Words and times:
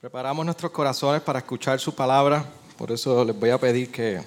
Preparamos 0.00 0.46
nuestros 0.46 0.72
corazones 0.72 1.20
para 1.20 1.40
escuchar 1.40 1.78
su 1.78 1.94
palabra, 1.94 2.42
por 2.78 2.90
eso 2.90 3.22
les 3.22 3.38
voy 3.38 3.50
a 3.50 3.58
pedir 3.58 3.92
que 3.92 4.18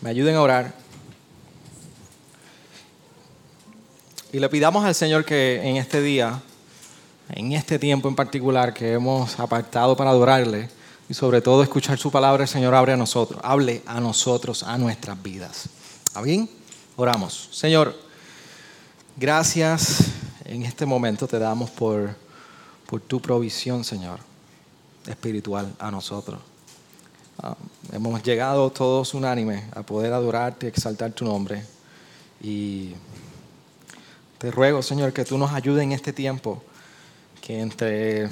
me 0.00 0.08
ayuden 0.08 0.36
a 0.36 0.40
orar. 0.40 0.74
Y 4.32 4.38
le 4.38 4.48
pidamos 4.48 4.86
al 4.86 4.94
Señor 4.94 5.26
que 5.26 5.60
en 5.62 5.76
este 5.76 6.00
día, 6.00 6.40
en 7.28 7.52
este 7.52 7.78
tiempo 7.78 8.08
en 8.08 8.16
particular 8.16 8.72
que 8.72 8.94
hemos 8.94 9.38
apartado 9.38 9.94
para 9.94 10.08
adorarle, 10.08 10.70
y 11.06 11.12
sobre 11.12 11.42
todo 11.42 11.62
escuchar 11.62 11.98
su 11.98 12.10
palabra, 12.10 12.44
el 12.44 12.48
Señor 12.48 12.74
abre 12.74 12.94
a 12.94 12.96
nosotros, 12.96 13.38
hable 13.44 13.82
a 13.84 14.00
nosotros, 14.00 14.62
a 14.62 14.78
nuestras 14.78 15.22
vidas. 15.22 15.68
¿Está 16.06 16.22
bien? 16.22 16.48
Oramos. 16.96 17.50
Señor, 17.52 17.94
gracias 19.18 20.04
en 20.46 20.62
este 20.62 20.86
momento 20.86 21.28
te 21.28 21.38
damos 21.38 21.68
por, 21.68 22.16
por 22.90 23.00
tu 23.00 23.22
provisión, 23.22 23.84
Señor, 23.84 24.18
espiritual 25.06 25.72
a 25.78 25.92
nosotros. 25.92 26.40
Ah, 27.40 27.56
hemos 27.92 28.20
llegado 28.24 28.68
todos 28.70 29.14
unánimes 29.14 29.62
a 29.76 29.84
poder 29.84 30.12
adorarte 30.12 30.66
y 30.66 30.70
exaltar 30.70 31.12
tu 31.12 31.24
nombre. 31.24 31.62
Y 32.42 32.94
te 34.38 34.50
ruego, 34.50 34.82
Señor, 34.82 35.12
que 35.12 35.24
tú 35.24 35.38
nos 35.38 35.52
ayudes 35.52 35.84
en 35.84 35.92
este 35.92 36.12
tiempo, 36.12 36.64
que 37.40 37.60
entre 37.60 38.28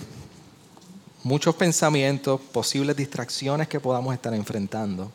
muchos 1.23 1.55
pensamientos, 1.55 2.41
posibles 2.41 2.97
distracciones 2.97 3.69
que 3.69 3.79
podamos 3.79 4.13
estar 4.13 4.35
enfrentando, 4.35 5.13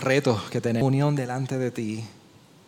retos 0.00 0.40
que 0.44 0.62
tenemos, 0.62 0.86
unión 0.86 1.14
delante 1.14 1.58
de 1.58 1.70
ti, 1.70 2.02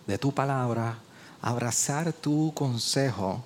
de 0.06 0.18
tu 0.18 0.34
palabra, 0.34 0.98
abrazar 1.40 2.12
tu 2.12 2.52
consejo 2.54 3.42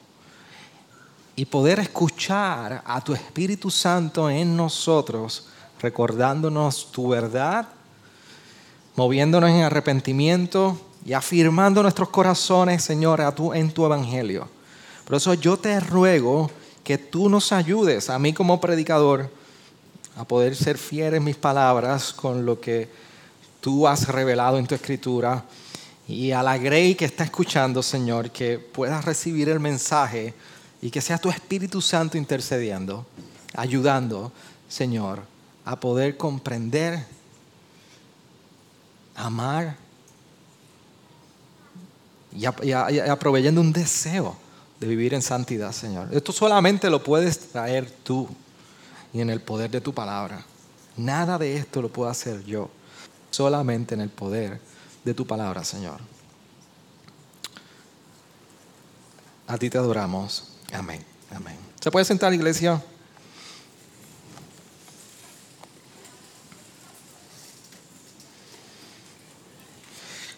y 1.39 1.44
poder 1.44 1.78
escuchar 1.78 2.83
a 2.84 3.00
tu 3.00 3.14
Espíritu 3.14 3.70
Santo 3.70 4.28
en 4.28 4.56
nosotros, 4.56 5.47
recordándonos 5.81 6.91
tu 6.91 7.11
verdad, 7.11 7.69
moviéndonos 8.97 9.48
en 9.48 9.62
arrepentimiento 9.62 10.77
y 11.06 11.12
afirmando 11.12 11.81
nuestros 11.81 12.09
corazones, 12.09 12.83
Señor, 12.83 13.22
en 13.55 13.70
tu 13.70 13.86
evangelio. 13.86 14.48
Por 15.05 15.14
eso 15.14 15.33
yo 15.34 15.56
te 15.56 15.78
ruego 15.78 16.50
que 16.83 16.98
tú 16.98 17.28
nos 17.28 17.53
ayudes, 17.53 18.11
a 18.11 18.19
mí 18.19 18.33
como 18.33 18.61
predicador, 18.61 19.31
a 20.16 20.25
poder 20.25 20.56
ser 20.56 20.77
fiel 20.77 21.14
en 21.14 21.22
mis 21.22 21.36
palabras 21.36 22.12
con 22.12 22.44
lo 22.44 22.61
que 22.61 22.89
tú 23.61 23.86
has 23.86 24.09
revelado 24.09 24.59
en 24.59 24.66
tu 24.66 24.75
escritura. 24.75 25.44
Y 26.09 26.33
a 26.33 26.42
la 26.42 26.59
Grey 26.59 26.97
que 26.97 27.05
está 27.05 27.22
escuchando, 27.22 27.81
Señor, 27.81 28.33
que 28.33 28.59
puedas 28.59 29.05
recibir 29.05 29.48
el 29.50 29.61
mensaje 29.61 30.34
y 30.80 30.90
que 30.90 31.00
sea 31.00 31.18
tu 31.18 31.28
Espíritu 31.28 31.80
Santo 31.80 32.16
intercediendo, 32.16 33.06
ayudando, 33.54 34.32
Señor, 34.68 35.22
a 35.64 35.78
poder 35.78 36.16
comprender, 36.16 37.04
amar 39.16 39.76
y, 42.32 42.44
y, 42.44 43.48
un 43.58 43.72
deseo 43.72 44.36
de 44.78 44.86
vivir 44.86 45.14
en 45.14 45.22
santidad, 45.22 45.72
Señor. 45.72 46.08
Esto 46.12 46.32
solamente 46.32 46.88
lo 46.88 47.03
puedes 47.03 47.50
traer 47.50 47.91
tú 47.91 48.28
y 49.12 49.20
en 49.20 49.30
el 49.30 49.41
poder 49.41 49.70
de 49.70 49.80
tu 49.80 49.92
palabra. 49.92 50.44
Nada 50.97 51.38
de 51.38 51.56
esto 51.56 51.82
lo 51.82 51.88
puedo 51.88 52.08
hacer 52.08 52.44
yo, 52.44 52.70
solamente 53.30 53.94
en 53.94 54.03
el 54.03 54.10
poder 54.10 54.60
de 55.04 55.14
tu 55.14 55.26
palabra, 55.26 55.64
Señor. 55.64 56.00
A 59.47 59.56
ti 59.56 59.70
te 59.70 59.78
adoramos. 59.78 60.57
Amén. 60.72 61.04
Amén. 61.34 61.56
¿Se 61.80 61.90
puede 61.90 62.04
sentar, 62.04 62.32
iglesia? 62.32 62.82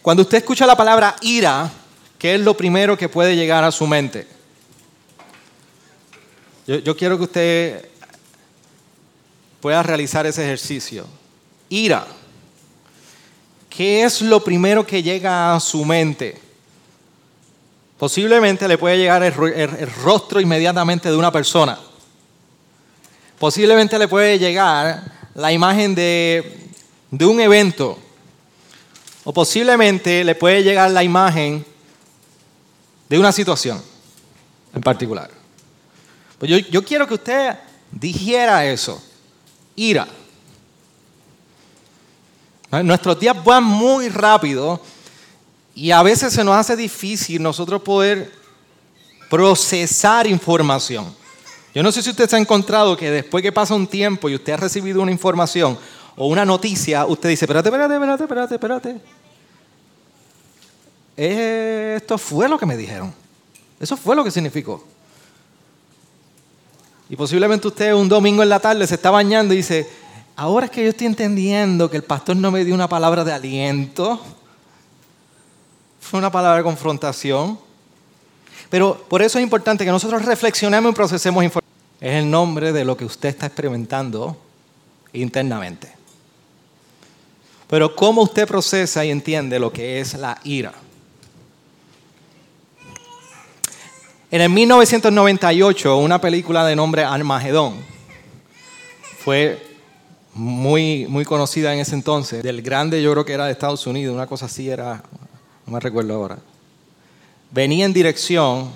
Cuando 0.01 0.23
usted 0.23 0.39
escucha 0.39 0.65
la 0.65 0.75
palabra 0.75 1.15
ira, 1.21 1.69
¿qué 2.17 2.35
es 2.35 2.41
lo 2.41 2.57
primero 2.57 2.97
que 2.97 3.07
puede 3.07 3.35
llegar 3.35 3.63
a 3.63 3.71
su 3.71 3.85
mente? 3.85 4.27
Yo, 6.65 6.95
quiero 6.95 7.17
que 7.17 7.23
usted 7.23 7.89
pueda 9.59 9.83
realizar 9.83 10.25
ese 10.25 10.43
ejercicio. 10.43 11.05
Ira. 11.69 12.07
¿Qué 13.69 14.03
es 14.03 14.21
lo 14.21 14.43
primero 14.43 14.85
que 14.85 15.03
llega 15.03 15.55
a 15.55 15.59
su 15.59 15.83
mente? 15.85 16.39
Posiblemente 18.01 18.67
le 18.67 18.79
puede 18.79 18.97
llegar 18.97 19.21
el, 19.21 19.91
rostro 20.01 20.41
inmediatamente 20.41 21.07
de 21.07 21.15
una 21.15 21.31
persona. 21.31 21.77
Posiblemente 23.37 23.99
le 23.99 24.07
puede 24.07 24.39
llegar 24.39 25.03
la 25.35 25.51
imagen 25.51 25.93
de, 25.93 26.71
de 27.11 27.25
un 27.27 27.39
evento. 27.39 27.99
O 29.23 29.31
posiblemente 29.31 30.23
le 30.23 30.33
puede 30.33 30.63
llegar 30.63 30.89
la 30.89 31.03
imagen 31.03 31.63
de 33.07 33.19
una 33.19 33.31
situación 33.31 33.79
en 34.73 34.81
particular. 34.81 35.29
Pues 36.39 36.49
yo, 36.49 36.57
yo 36.57 36.83
quiero 36.83 37.05
que 37.05 37.13
usted 37.13 37.55
dijera 37.91 38.65
eso, 38.65 38.99
ira. 39.75 40.07
Nuestros 42.83 43.19
días 43.19 43.43
van 43.43 43.63
muy 43.63 44.09
rápido 44.09 44.81
y 45.73 45.91
a 45.91 46.03
veces 46.03 46.33
se 46.33 46.43
nos 46.43 46.55
hace 46.55 46.75
difícil 46.75 47.41
nosotros 47.41 47.81
poder 47.81 48.31
procesar 49.29 50.27
información. 50.27 51.15
Yo 51.73 51.81
no 51.81 51.91
sé 51.91 52.01
si 52.01 52.09
usted 52.09 52.29
se 52.29 52.35
ha 52.35 52.39
encontrado 52.39 52.97
que 52.97 53.09
después 53.09 53.41
que 53.41 53.51
pasa 53.51 53.73
un 53.73 53.87
tiempo 53.87 54.29
y 54.29 54.35
usted 54.35 54.53
ha 54.53 54.57
recibido 54.57 55.01
una 55.01 55.11
información 55.11 55.77
o 56.17 56.27
una 56.27 56.43
noticia, 56.43 57.05
usted 57.05 57.29
dice, 57.29 57.45
espérate, 57.45 57.69
espérate, 57.69 57.93
espérate, 57.93 58.23
espérate, 58.23 58.55
espérate 58.55 59.21
esto 61.17 62.17
fue 62.17 62.49
lo 62.49 62.57
que 62.57 62.65
me 62.65 62.77
dijeron. 62.77 63.13
Eso 63.79 63.97
fue 63.97 64.15
lo 64.15 64.23
que 64.23 64.31
significó. 64.31 64.83
Y 67.09 67.15
posiblemente 67.15 67.67
usted 67.67 67.93
un 67.93 68.07
domingo 68.07 68.41
en 68.41 68.49
la 68.49 68.59
tarde 68.59 68.87
se 68.87 68.95
está 68.95 69.11
bañando 69.11 69.53
y 69.53 69.57
dice, 69.57 69.87
ahora 70.35 70.65
es 70.65 70.71
que 70.71 70.83
yo 70.83 70.89
estoy 70.89 71.07
entendiendo 71.07 71.89
que 71.89 71.97
el 71.97 72.03
pastor 72.03 72.37
no 72.37 72.51
me 72.51 72.63
dio 72.63 72.73
una 72.73 72.87
palabra 72.87 73.23
de 73.23 73.33
aliento, 73.33 74.19
fue 76.01 76.19
una 76.19 76.29
palabra 76.29 76.57
de 76.57 76.63
confrontación. 76.63 77.57
Pero 78.69 79.05
por 79.07 79.21
eso 79.21 79.37
es 79.37 79.43
importante 79.43 79.85
que 79.85 79.91
nosotros 79.91 80.25
reflexionemos 80.25 80.91
y 80.91 80.95
procesemos 80.95 81.43
información. 81.43 81.71
Es 82.01 82.15
el 82.15 82.29
nombre 82.29 82.73
de 82.73 82.83
lo 82.83 82.97
que 82.97 83.05
usted 83.05 83.29
está 83.29 83.45
experimentando 83.45 84.35
internamente. 85.13 85.93
Pero 87.67 87.95
cómo 87.95 88.23
usted 88.23 88.47
procesa 88.47 89.05
y 89.05 89.11
entiende 89.11 89.59
lo 89.59 89.71
que 89.71 90.01
es 90.01 90.15
la 90.15 90.37
ira. 90.43 90.73
En 94.29 94.41
el 94.41 94.49
1998, 94.49 95.97
una 95.97 96.19
película 96.19 96.65
de 96.65 96.75
nombre 96.75 97.03
Armagedón 97.03 97.75
fue 99.23 99.61
muy, 100.33 101.05
muy 101.07 101.25
conocida 101.25 101.73
en 101.73 101.79
ese 101.81 101.95
entonces. 101.95 102.41
Del 102.41 102.61
grande, 102.61 103.01
yo 103.01 103.11
creo 103.11 103.25
que 103.25 103.33
era 103.33 103.45
de 103.45 103.51
Estados 103.51 103.85
Unidos, 103.85 104.15
una 104.15 104.27
cosa 104.27 104.45
así 104.45 104.69
era, 104.69 105.03
no 105.65 105.73
me 105.73 105.79
recuerdo 105.79 106.13
ahora. 106.13 106.37
Venía 107.51 107.85
en 107.85 107.93
dirección 107.93 108.71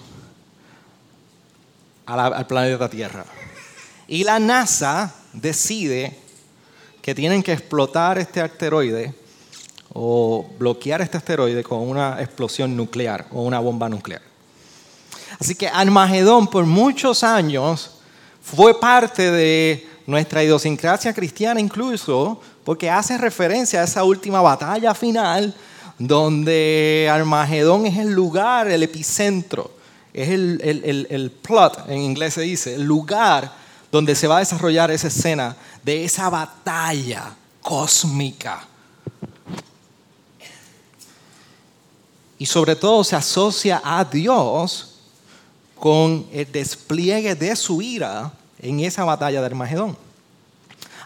al 2.05 2.47
planeta 2.47 2.89
Tierra. 2.89 3.25
Y 4.07 4.23
la 4.23 4.39
NASA 4.39 5.13
decide 5.33 6.15
que 7.01 7.15
tienen 7.15 7.41
que 7.41 7.53
explotar 7.53 8.17
este 8.17 8.41
asteroide 8.41 9.13
o 9.93 10.45
bloquear 10.59 11.01
este 11.01 11.17
asteroide 11.17 11.63
con 11.63 11.79
una 11.79 12.21
explosión 12.21 12.75
nuclear 12.75 13.27
o 13.31 13.43
una 13.43 13.59
bomba 13.59 13.87
nuclear. 13.89 14.21
Así 15.39 15.55
que 15.55 15.67
Armagedón 15.67 16.47
por 16.47 16.65
muchos 16.65 17.23
años 17.23 17.91
fue 18.41 18.79
parte 18.79 19.31
de 19.31 19.87
nuestra 20.05 20.43
idiosincrasia 20.43 21.13
cristiana 21.13 21.59
incluso, 21.59 22.39
porque 22.63 22.89
hace 22.89 23.17
referencia 23.17 23.81
a 23.81 23.85
esa 23.85 24.03
última 24.03 24.41
batalla 24.41 24.93
final 24.93 25.53
donde 25.97 27.09
Armagedón 27.11 27.85
es 27.85 27.97
el 27.97 28.11
lugar, 28.11 28.67
el 28.67 28.83
epicentro, 28.83 29.71
es 30.13 30.29
el, 30.29 30.59
el 31.09 31.31
plot, 31.31 31.89
en 31.89 32.01
inglés 32.01 32.35
se 32.35 32.41
dice, 32.41 32.75
el 32.75 32.83
lugar 32.83 33.51
donde 33.91 34.15
se 34.15 34.27
va 34.27 34.37
a 34.37 34.39
desarrollar 34.39 34.91
esa 34.91 35.07
escena 35.07 35.55
de 35.83 36.03
esa 36.03 36.29
batalla 36.29 37.35
cósmica. 37.61 38.65
Y 42.37 42.45
sobre 42.45 42.75
todo 42.75 43.03
se 43.03 43.15
asocia 43.15 43.81
a 43.83 44.03
Dios 44.03 44.95
con 45.79 46.25
el 46.31 46.51
despliegue 46.51 47.35
de 47.35 47.55
su 47.55 47.81
ira 47.81 48.33
en 48.59 48.81
esa 48.81 49.05
batalla 49.05 49.39
de 49.39 49.45
Armagedón. 49.45 49.97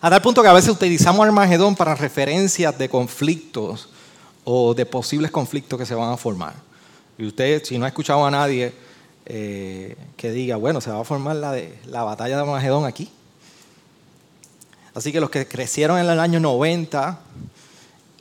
A 0.01 0.09
tal 0.09 0.21
punto 0.21 0.41
que 0.41 0.47
a 0.47 0.53
veces 0.53 0.69
utilizamos 0.69 1.25
Armagedón 1.25 1.75
para 1.75 1.93
referencias 1.93 2.77
de 2.77 2.89
conflictos 2.89 3.89
o 4.51 4.73
de 4.73 4.83
posibles 4.83 5.29
conflictos 5.29 5.77
que 5.77 5.85
se 5.85 5.93
van 5.93 6.11
a 6.11 6.17
formar. 6.17 6.55
Y 7.19 7.27
usted, 7.27 7.63
si 7.63 7.77
no 7.77 7.85
ha 7.85 7.89
escuchado 7.89 8.25
a 8.25 8.31
nadie 8.31 8.73
eh, 9.27 9.95
que 10.17 10.31
diga, 10.31 10.55
bueno, 10.55 10.81
se 10.81 10.89
va 10.89 11.01
a 11.01 11.03
formar 11.03 11.35
la, 11.35 11.51
de, 11.51 11.77
la 11.85 12.03
batalla 12.03 12.35
de 12.35 12.41
Armagedón 12.41 12.85
aquí. 12.85 13.11
Así 14.95 15.11
que 15.11 15.19
los 15.19 15.29
que 15.29 15.47
crecieron 15.47 15.99
en 15.99 16.09
el 16.09 16.19
año 16.19 16.39
90 16.39 17.19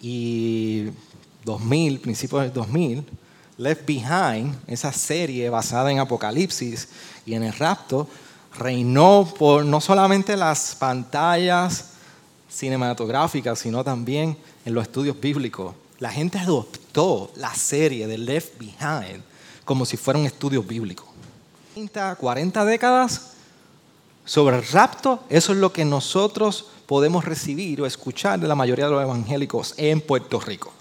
y 0.02 0.88
2000, 1.46 2.00
principios 2.00 2.42
del 2.42 2.52
2000, 2.52 3.06
Left 3.56 3.86
Behind, 3.86 4.54
esa 4.66 4.92
serie 4.92 5.48
basada 5.48 5.90
en 5.90 5.98
Apocalipsis 5.98 6.88
y 7.24 7.32
en 7.32 7.42
el 7.42 7.54
rapto, 7.54 8.06
reinó 8.58 9.26
por 9.38 9.64
no 9.64 9.80
solamente 9.80 10.36
las 10.36 10.74
pantallas 10.74 11.92
cinematográficas, 12.50 13.58
sino 13.60 13.82
también 13.82 14.36
en 14.66 14.74
los 14.74 14.82
estudios 14.82 15.18
bíblicos. 15.18 15.74
La 15.98 16.10
gente 16.10 16.38
adoptó 16.38 17.32
la 17.36 17.54
serie 17.54 18.06
de 18.06 18.18
Left 18.18 18.58
Behind 18.58 19.22
como 19.64 19.84
si 19.84 19.96
fuera 19.96 20.18
un 20.18 20.26
estudio 20.26 20.62
bíblico. 20.62 21.04
30, 21.74 22.14
40 22.16 22.64
décadas 22.64 23.32
sobre 24.24 24.56
el 24.56 24.66
rapto, 24.68 25.24
eso 25.28 25.52
es 25.52 25.58
lo 25.58 25.72
que 25.72 25.84
nosotros 25.84 26.66
podemos 26.86 27.24
recibir 27.24 27.80
o 27.82 27.86
escuchar 27.86 28.38
de 28.38 28.48
la 28.48 28.54
mayoría 28.54 28.86
de 28.86 28.92
los 28.92 29.02
evangélicos 29.02 29.74
en 29.76 30.00
Puerto 30.00 30.40
Rico. 30.40 30.72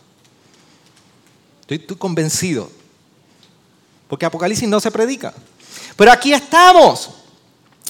Estoy, 1.61 1.77
estoy 1.77 1.97
convencido. 1.97 2.69
Porque 4.07 4.25
Apocalipsis 4.25 4.69
no 4.69 4.79
se 4.79 4.91
predica. 4.91 5.33
Pero 5.95 6.11
aquí 6.11 6.31
estamos 6.31 7.09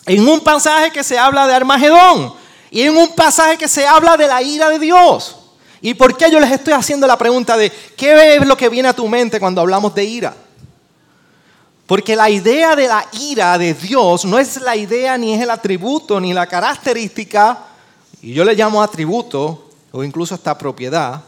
en 0.05 0.27
un 0.27 0.39
pasaje 0.39 0.91
que 0.91 1.03
se 1.03 1.19
habla 1.19 1.45
de 1.45 1.53
Armagedón 1.53 2.33
y 2.71 2.81
en 2.81 2.97
un 2.97 3.13
pasaje 3.13 3.57
que 3.57 3.67
se 3.67 3.85
habla 3.85 4.17
de 4.17 4.27
la 4.27 4.41
ira 4.41 4.69
de 4.69 4.79
Dios. 4.79 5.35
¿Y 5.81 5.93
por 5.93 6.17
qué 6.17 6.31
yo 6.31 6.39
les 6.39 6.51
estoy 6.51 6.73
haciendo 6.73 7.05
la 7.07 7.17
pregunta 7.17 7.55
de 7.55 7.71
qué 7.95 8.35
es 8.35 8.47
lo 8.47 8.57
que 8.57 8.69
viene 8.69 8.89
a 8.89 8.95
tu 8.95 9.07
mente 9.07 9.39
cuando 9.39 9.61
hablamos 9.61 9.93
de 9.93 10.03
ira? 10.03 10.35
Porque 11.85 12.15
la 12.15 12.29
idea 12.29 12.75
de 12.75 12.87
la 12.87 13.05
ira 13.13 13.57
de 13.57 13.73
Dios 13.73 14.25
no 14.25 14.37
es 14.39 14.59
la 14.61 14.75
idea 14.75 15.17
ni 15.17 15.33
es 15.33 15.41
el 15.41 15.49
atributo 15.49 16.19
ni 16.19 16.33
la 16.33 16.47
característica, 16.47 17.59
y 18.21 18.33
yo 18.33 18.43
le 18.43 18.55
llamo 18.55 18.81
atributo 18.81 19.69
o 19.91 20.03
incluso 20.03 20.35
esta 20.35 20.57
propiedad, 20.57 21.21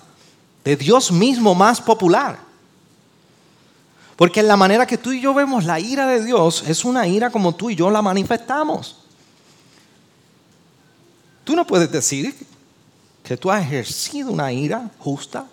de 0.64 0.76
Dios 0.76 1.12
mismo 1.12 1.56
más 1.56 1.80
popular. 1.80 2.38
Porque 4.18 4.42
en 4.42 4.50
la 4.50 4.58
manera 4.58 4.86
que 4.86 4.98
tú 4.98 5.14
y 5.14 5.22
yo 5.22 5.34
vemos 5.34 5.64
la 5.64 5.80
ira 5.80 6.06
de 6.06 6.26
Dios 6.26 6.66
es 6.68 6.84
una 6.84 7.08
ira 7.08 7.30
como 7.30 7.56
tú 7.56 7.70
y 7.70 7.76
yo 7.76 7.90
la 7.90 8.02
manifestamos. 8.02 8.98
Tú 11.46 11.56
no 11.56 11.66
puedes 11.66 11.90
decir 11.90 12.36
que 13.24 13.38
tú 13.38 13.52
has 13.52 13.62
ejercido 13.62 14.32
una 14.32 14.52
ira 14.52 14.90
justa. 15.00 15.46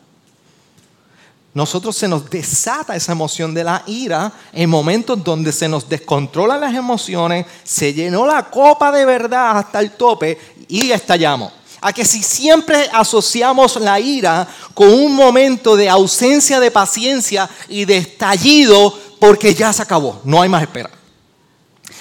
Nosotros 1.55 1.97
se 1.97 2.07
nos 2.07 2.29
desata 2.29 2.95
esa 2.95 3.13
emoción 3.13 3.55
de 3.55 3.65
la 3.65 3.83
ira 3.87 4.31
en 4.53 4.69
momentos 4.69 5.23
donde 5.25 5.53
se 5.53 5.69
nos 5.69 5.89
descontrolan 5.89 6.61
las 6.61 6.75
emociones, 6.75 7.47
se 7.65 7.95
llenó 7.95 8.27
la 8.27 8.51
copa 8.51 8.93
de 8.93 9.07
verdad 9.07 9.59
hasta 9.59 9.81
el 9.81 9.93
tope 9.93 10.39
y 10.69 10.91
estallamos 10.91 11.53
a 11.81 11.93
que 11.93 12.05
si 12.05 12.23
siempre 12.23 12.89
asociamos 12.93 13.77
la 13.77 14.01
ira 14.01 14.47
con 14.75 14.89
un 14.89 15.15
momento 15.15 15.77
de 15.77 15.89
ausencia 15.89 16.59
de 16.59 16.71
paciencia 16.71 17.49
y 17.69 17.85
de 17.85 17.99
estallido 17.99 18.99
porque 19.19 19.55
ya 19.55 19.73
se 19.73 19.83
acabó, 19.83 20.21
no 20.25 20.43
hay 20.43 20.49
más 20.49 20.63
espera. 20.63 20.91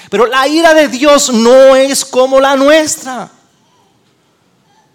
Pero 0.10 0.28
la 0.28 0.48
ira 0.48 0.74
de 0.74 0.88
Dios 0.88 1.32
no 1.32 1.76
es 1.76 2.04
como 2.04 2.40
la 2.40 2.56
nuestra. 2.56 3.30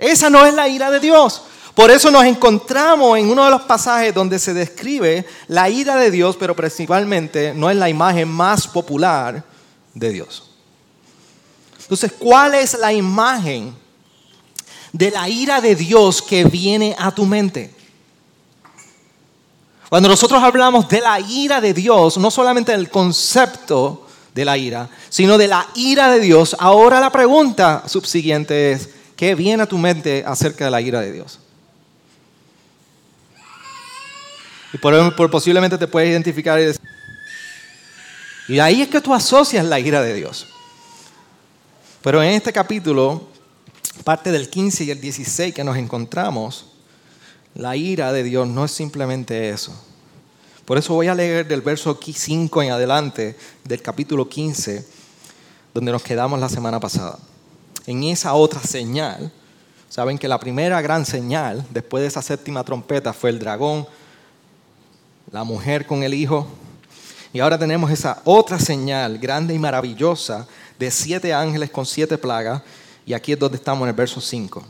Esa 0.01 0.29
no 0.29 0.45
es 0.45 0.53
la 0.53 0.69
ira 0.69 0.91
de 0.91 0.99
Dios. 0.99 1.43
Por 1.75 1.93
eso 1.93 2.11
nos 2.11 2.25
encontramos 2.25 3.17
en 3.17 3.31
uno 3.31 3.45
de 3.45 3.51
los 3.51 3.63
pasajes 3.63 4.13
donde 4.13 4.41
se 4.41 4.53
describe 4.53 5.25
la 5.47 5.71
ira 5.71 5.97
de 5.97 6.11
Dios, 6.11 6.37
pero 6.37 6.57
principalmente 6.57 7.55
no 7.55 7.71
es 7.71 7.77
la 7.77 7.89
imagen 7.89 8.29
más 8.29 8.67
popular 8.67 9.45
de 9.95 10.11
Dios. 10.11 10.51
Entonces, 11.79 12.13
¿cuál 12.19 12.55
es 12.55 12.77
la 12.79 12.93
imagen 12.93 13.75
de 14.93 15.11
la 15.11 15.29
ira 15.29 15.61
de 15.61 15.75
Dios 15.75 16.23
que 16.23 16.45
viene 16.45 16.97
a 16.99 17.13
tu 17.13 17.27
mente. 17.27 17.73
Cuando 19.89 20.09
nosotros 20.09 20.43
hablamos 20.43 20.89
de 20.89 21.01
la 21.01 21.19
ira 21.21 21.61
de 21.61 21.75
Dios, 21.75 22.17
no 22.19 22.31
solamente 22.31 22.73
del 22.73 22.91
concepto 22.91 24.07
de 24.35 24.45
la 24.45 24.57
ira, 24.57 24.89
sino 25.09 25.37
de 25.37 25.49
la 25.49 25.67
ira 25.75 26.11
de 26.13 26.21
Dios, 26.21 26.57
ahora 26.59 27.01
la 27.01 27.11
pregunta 27.11 27.83
subsiguiente 27.87 28.73
es, 28.73 28.89
¿qué 29.21 29.35
viene 29.35 29.63
a 29.63 29.67
tu 29.67 29.77
mente 29.77 30.25
acerca 30.27 30.65
de 30.65 30.71
la 30.71 30.81
ira 30.81 30.99
de 31.03 31.13
Dios? 31.13 31.39
Y 34.73 34.79
por, 34.79 35.31
posiblemente 35.31 35.77
te 35.77 35.87
puedes 35.87 36.09
identificar 36.09 36.59
y 36.59 36.65
decir, 36.65 36.81
y 38.49 38.59
ahí 38.61 38.81
es 38.81 38.89
que 38.89 39.03
tú 39.03 39.13
asocias 39.13 39.67
la 39.67 39.79
ira 39.79 40.01
de 40.01 40.15
Dios. 40.15 40.47
Pero 42.01 42.23
en 42.23 42.31
este 42.31 42.51
capítulo 42.51 43.29
parte 44.05 44.33
del 44.33 44.49
15 44.49 44.85
y 44.85 44.91
el 44.91 45.03
16 45.03 45.55
que 45.55 45.65
nos 45.65 45.77
encontramos, 45.77 46.71
la 47.55 47.77
ira 47.77 48.15
de 48.15 48.23
Dios 48.23 48.49
no 48.49 48.65
es 48.65 48.71
simplemente 48.71 49.51
eso. 49.51 49.79
Por 50.65 50.79
eso 50.79 50.95
voy 50.95 51.09
a 51.09 51.15
leer 51.15 51.47
del 51.47 51.61
verso 51.61 52.01
5 52.03 52.63
en 52.63 52.71
adelante 52.71 53.37
del 53.65 53.83
capítulo 53.83 54.27
15, 54.31 54.89
donde 55.75 55.93
nos 55.93 56.03
quedamos 56.03 56.41
la 56.41 56.49
semana 56.49 56.81
pasada. 56.81 57.19
En 57.87 58.05
esa 58.05 58.35
otra 58.35 58.61
señal, 58.63 59.33
saben 59.89 60.19
que 60.19 60.29
la 60.29 60.39
primera 60.39 60.81
gran 60.81 61.05
señal 61.05 61.67
después 61.71 62.03
de 62.03 62.09
esa 62.09 62.23
séptima 62.23 62.65
trompeta 62.65 63.13
fue 63.13 63.31
el 63.31 63.39
dragón, 63.39 63.87
la 65.33 65.45
mujer 65.45 65.87
con 65.87 66.03
el 66.03 66.15
hijo, 66.15 66.47
y 67.33 67.41
ahora 67.41 67.59
tenemos 67.59 67.91
esa 67.91 68.21
otra 68.25 68.59
señal 68.59 69.19
grande 69.19 69.55
y 69.55 69.59
maravillosa 69.59 70.47
de 70.79 70.91
siete 70.91 71.33
ángeles 71.33 71.71
con 71.71 71.87
siete 71.87 72.19
plagas 72.19 72.63
y 73.07 73.13
aquí 73.13 73.33
es 73.33 73.39
donde 73.39 73.57
estamos 73.57 73.83
en 73.83 73.91
el 73.91 73.95
verso 73.95 74.21
5. 74.21 74.65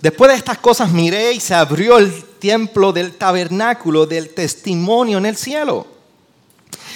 Después 0.00 0.30
de 0.30 0.36
estas 0.36 0.58
cosas 0.58 0.90
miré 0.90 1.32
y 1.32 1.40
se 1.40 1.54
abrió 1.54 1.98
el 1.98 2.24
templo 2.38 2.92
del 2.92 3.16
tabernáculo 3.16 4.06
del 4.06 4.30
testimonio 4.30 5.18
en 5.18 5.26
el 5.26 5.36
cielo. 5.36 5.86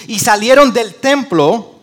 Y 0.07 0.19
salieron 0.19 0.73
del 0.73 0.95
templo 0.95 1.74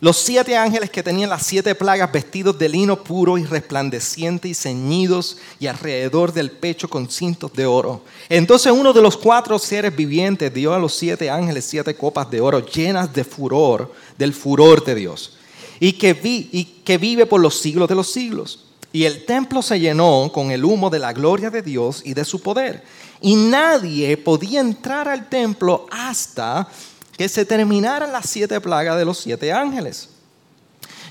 los 0.00 0.18
siete 0.18 0.56
ángeles 0.56 0.90
que 0.90 1.02
tenían 1.02 1.30
las 1.30 1.46
siete 1.46 1.74
plagas 1.74 2.12
vestidos 2.12 2.58
de 2.58 2.68
lino 2.68 3.02
puro 3.02 3.38
y 3.38 3.44
resplandeciente 3.44 4.48
y 4.48 4.54
ceñidos 4.54 5.38
y 5.58 5.66
alrededor 5.66 6.32
del 6.32 6.50
pecho 6.50 6.88
con 6.88 7.08
cintos 7.10 7.52
de 7.54 7.64
oro. 7.64 8.02
Entonces 8.28 8.72
uno 8.72 8.92
de 8.92 9.02
los 9.02 9.16
cuatro 9.16 9.58
seres 9.58 9.96
vivientes 9.96 10.52
dio 10.52 10.74
a 10.74 10.78
los 10.78 10.94
siete 10.94 11.30
ángeles 11.30 11.64
siete 11.64 11.94
copas 11.94 12.30
de 12.30 12.40
oro 12.40 12.64
llenas 12.66 13.12
de 13.12 13.24
furor, 13.24 13.92
del 14.18 14.34
furor 14.34 14.84
de 14.84 14.94
Dios 14.94 15.36
y 15.80 15.92
que, 15.92 16.98
vive 16.98 17.26
por 17.26 17.40
los 17.40 17.58
siglos 17.58 17.88
de 17.88 17.94
los 17.94 18.10
siglos. 18.10 18.64
Y 18.92 19.04
el 19.04 19.26
templo 19.26 19.60
se 19.62 19.78
llenó 19.78 20.30
con 20.32 20.50
el 20.50 20.64
humo 20.64 20.88
de 20.88 20.98
la 20.98 21.12
gloria 21.12 21.50
de 21.50 21.60
Dios 21.60 22.02
y 22.04 22.14
de 22.14 22.24
su 22.24 22.40
poder. 22.40 22.82
Y 23.20 23.34
nadie 23.34 24.16
podía 24.16 24.60
entrar 24.60 25.08
al 25.08 25.28
templo 25.28 25.86
hasta 25.90 26.68
que 27.16 27.28
se 27.28 27.44
terminaran 27.44 28.12
las 28.12 28.28
siete 28.28 28.60
plagas 28.60 28.98
de 28.98 29.04
los 29.04 29.18
siete 29.18 29.52
ángeles. 29.52 30.10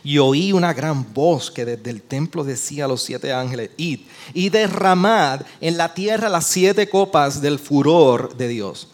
Y 0.03 0.19
oí 0.19 0.53
una 0.53 0.74
gran 0.74 1.13
voz 1.13 1.50
que 1.50 1.65
desde 1.65 1.89
el 1.89 2.01
templo 2.01 2.43
decía 2.43 2.85
a 2.85 2.88
los 2.88 3.01
siete 3.01 3.33
ángeles, 3.33 3.71
id 3.77 4.01
y 4.33 4.50
derramad 4.50 5.41
en 5.62 5.77
la 5.77 5.93
tierra 5.93 6.29
las 6.29 6.45
siete 6.45 6.88
copas 6.88 7.41
del 7.41 7.57
furor 7.57 8.38
de 8.38 8.47
Dios 8.47 8.89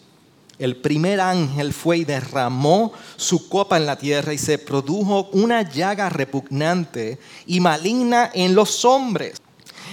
el 0.62 0.76
primer 0.76 1.20
ángel 1.20 1.72
fue 1.72 1.98
y 1.98 2.04
derramó 2.04 2.92
su 3.16 3.48
copa 3.48 3.76
en 3.76 3.84
la 3.84 3.96
tierra 3.96 4.32
y 4.32 4.38
se 4.38 4.58
produjo 4.58 5.28
una 5.32 5.68
llaga 5.68 6.08
repugnante 6.08 7.18
y 7.46 7.58
maligna 7.58 8.30
en 8.32 8.54
los 8.54 8.84
hombres. 8.84 9.41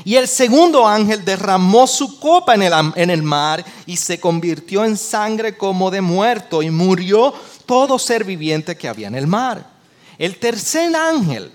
Y 0.05 0.15
el 0.15 0.27
segundo 0.27 0.87
ángel 0.87 1.25
derramó 1.25 1.87
su 1.87 2.19
copa 2.19 2.55
en 2.55 2.63
el, 2.63 2.73
en 2.95 3.09
el, 3.09 3.21
mar 3.21 3.65
y 3.85 3.97
se 3.97 4.19
convirtió 4.19 4.85
en 4.85 4.97
sangre 4.97 5.57
como 5.57 5.91
de 5.91 6.01
muerto 6.01 6.61
y 6.61 6.69
murió 6.69 7.33
todo 7.65 7.99
ser 7.99 8.23
viviente 8.23 8.77
que 8.77 8.87
había 8.87 9.07
en 9.07 9.15
el 9.15 9.27
mar. 9.27 9.69
El 10.17 10.37
tercer 10.37 10.95
ángel 10.95 11.51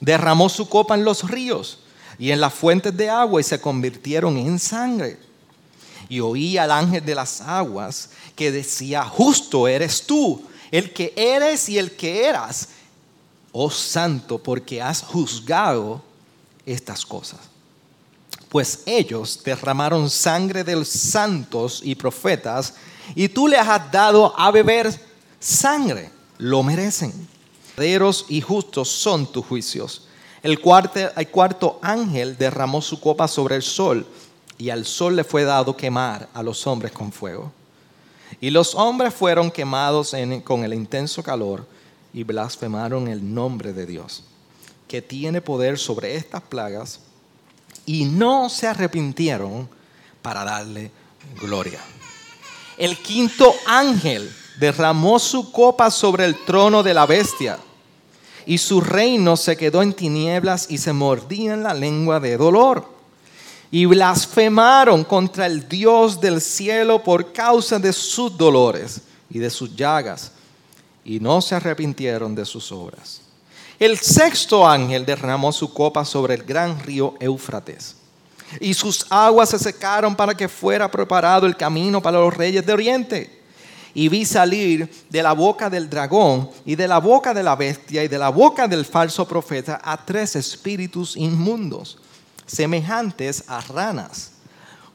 derramó 0.00 0.48
su 0.48 0.68
copa 0.68 0.94
en 0.94 1.04
los 1.04 1.28
ríos 1.28 1.78
y 2.18 2.30
en 2.30 2.40
las 2.40 2.54
fuentes 2.54 2.96
de 2.96 3.08
agua 3.08 3.40
y 3.40 3.44
se 3.44 3.60
convirtieron 3.60 4.36
en 4.36 4.58
sangre. 4.58 5.18
y 6.08 6.18
oí 6.18 6.58
al 6.58 6.72
ángel 6.72 7.04
de 7.04 7.14
las 7.14 7.40
aguas 7.40 8.10
que 8.34 8.50
decía, 8.50 9.04
justo 9.04 9.68
eres 9.68 10.04
tú, 10.06 10.42
el 10.70 10.92
que 10.92 11.12
eres 11.16 11.68
y 11.68 11.78
el 11.78 11.92
que 11.92 12.24
eras, 12.24 12.70
oh 13.52 13.70
santo, 13.70 14.38
porque 14.38 14.82
has 14.82 15.02
juzgado 15.02 16.02
estas 16.66 17.06
cosas. 17.06 17.49
Pues 18.50 18.82
ellos 18.84 19.40
derramaron 19.44 20.10
sangre 20.10 20.64
de 20.64 20.76
los 20.76 20.88
santos 20.88 21.80
y 21.82 21.94
profetas, 21.94 22.74
y 23.14 23.28
tú 23.28 23.48
les 23.48 23.60
has 23.60 23.90
dado 23.90 24.38
a 24.38 24.50
beber 24.50 24.92
sangre, 25.38 26.10
lo 26.36 26.62
merecen. 26.62 27.12
Verdaderos 27.76 28.26
y 28.28 28.40
justos 28.40 28.88
son 28.88 29.30
tus 29.30 29.46
juicios. 29.46 30.06
El 30.42 30.60
cuarto, 30.60 31.00
cuarto 31.30 31.78
ángel 31.80 32.36
derramó 32.36 32.82
su 32.82 33.00
copa 33.00 33.28
sobre 33.28 33.56
el 33.56 33.62
sol, 33.62 34.06
y 34.58 34.68
al 34.68 34.84
sol 34.84 35.16
le 35.16 35.24
fue 35.24 35.44
dado 35.44 35.76
quemar 35.76 36.28
a 36.34 36.42
los 36.42 36.66
hombres 36.66 36.92
con 36.92 37.12
fuego. 37.12 37.52
Y 38.40 38.50
los 38.50 38.74
hombres 38.74 39.14
fueron 39.14 39.50
quemados 39.50 40.14
con 40.44 40.64
el 40.64 40.74
intenso 40.74 41.22
calor 41.22 41.66
y 42.12 42.24
blasfemaron 42.24 43.06
el 43.08 43.32
nombre 43.32 43.72
de 43.72 43.86
Dios, 43.86 44.24
que 44.88 45.00
tiene 45.00 45.40
poder 45.40 45.78
sobre 45.78 46.16
estas 46.16 46.42
plagas, 46.42 47.00
y 47.90 48.04
no 48.04 48.48
se 48.48 48.68
arrepintieron 48.68 49.68
para 50.22 50.44
darle 50.44 50.92
gloria. 51.40 51.80
El 52.78 52.96
quinto 52.96 53.52
ángel 53.66 54.32
derramó 54.60 55.18
su 55.18 55.50
copa 55.50 55.90
sobre 55.90 56.24
el 56.24 56.36
trono 56.44 56.84
de 56.84 56.94
la 56.94 57.04
bestia, 57.04 57.58
y 58.46 58.58
su 58.58 58.80
reino 58.80 59.36
se 59.36 59.56
quedó 59.56 59.82
en 59.82 59.92
tinieblas 59.92 60.70
y 60.70 60.78
se 60.78 60.92
mordía 60.92 61.52
en 61.52 61.64
la 61.64 61.74
lengua 61.74 62.20
de 62.20 62.36
dolor 62.36 62.86
y 63.72 63.86
blasfemaron 63.86 65.02
contra 65.02 65.46
el 65.46 65.68
Dios 65.68 66.20
del 66.20 66.40
cielo 66.40 67.02
por 67.02 67.32
causa 67.32 67.80
de 67.80 67.92
sus 67.92 68.36
dolores 68.36 69.00
y 69.28 69.40
de 69.40 69.50
sus 69.50 69.74
llagas, 69.74 70.30
y 71.04 71.18
no 71.18 71.40
se 71.40 71.56
arrepintieron 71.56 72.36
de 72.36 72.44
sus 72.44 72.70
obras. 72.70 73.29
El 73.80 73.98
sexto 73.98 74.68
ángel 74.68 75.06
derramó 75.06 75.50
su 75.52 75.72
copa 75.72 76.04
sobre 76.04 76.34
el 76.34 76.42
gran 76.42 76.78
río 76.80 77.14
Éufrates, 77.18 77.96
y 78.60 78.74
sus 78.74 79.06
aguas 79.08 79.48
se 79.48 79.58
secaron 79.58 80.14
para 80.14 80.34
que 80.34 80.50
fuera 80.50 80.90
preparado 80.90 81.46
el 81.46 81.56
camino 81.56 82.02
para 82.02 82.20
los 82.20 82.36
reyes 82.36 82.64
de 82.66 82.72
Oriente. 82.74 83.40
Y 83.94 84.08
vi 84.08 84.26
salir 84.26 84.88
de 85.08 85.22
la 85.22 85.32
boca 85.32 85.70
del 85.70 85.88
dragón 85.88 86.50
y 86.64 86.76
de 86.76 86.86
la 86.86 86.98
boca 86.98 87.32
de 87.32 87.42
la 87.42 87.56
bestia 87.56 88.04
y 88.04 88.08
de 88.08 88.18
la 88.18 88.28
boca 88.28 88.68
del 88.68 88.84
falso 88.84 89.26
profeta 89.26 89.80
a 89.82 90.04
tres 90.04 90.36
espíritus 90.36 91.16
inmundos 91.16 91.98
semejantes 92.50 93.44
a 93.46 93.60
ranas, 93.60 94.32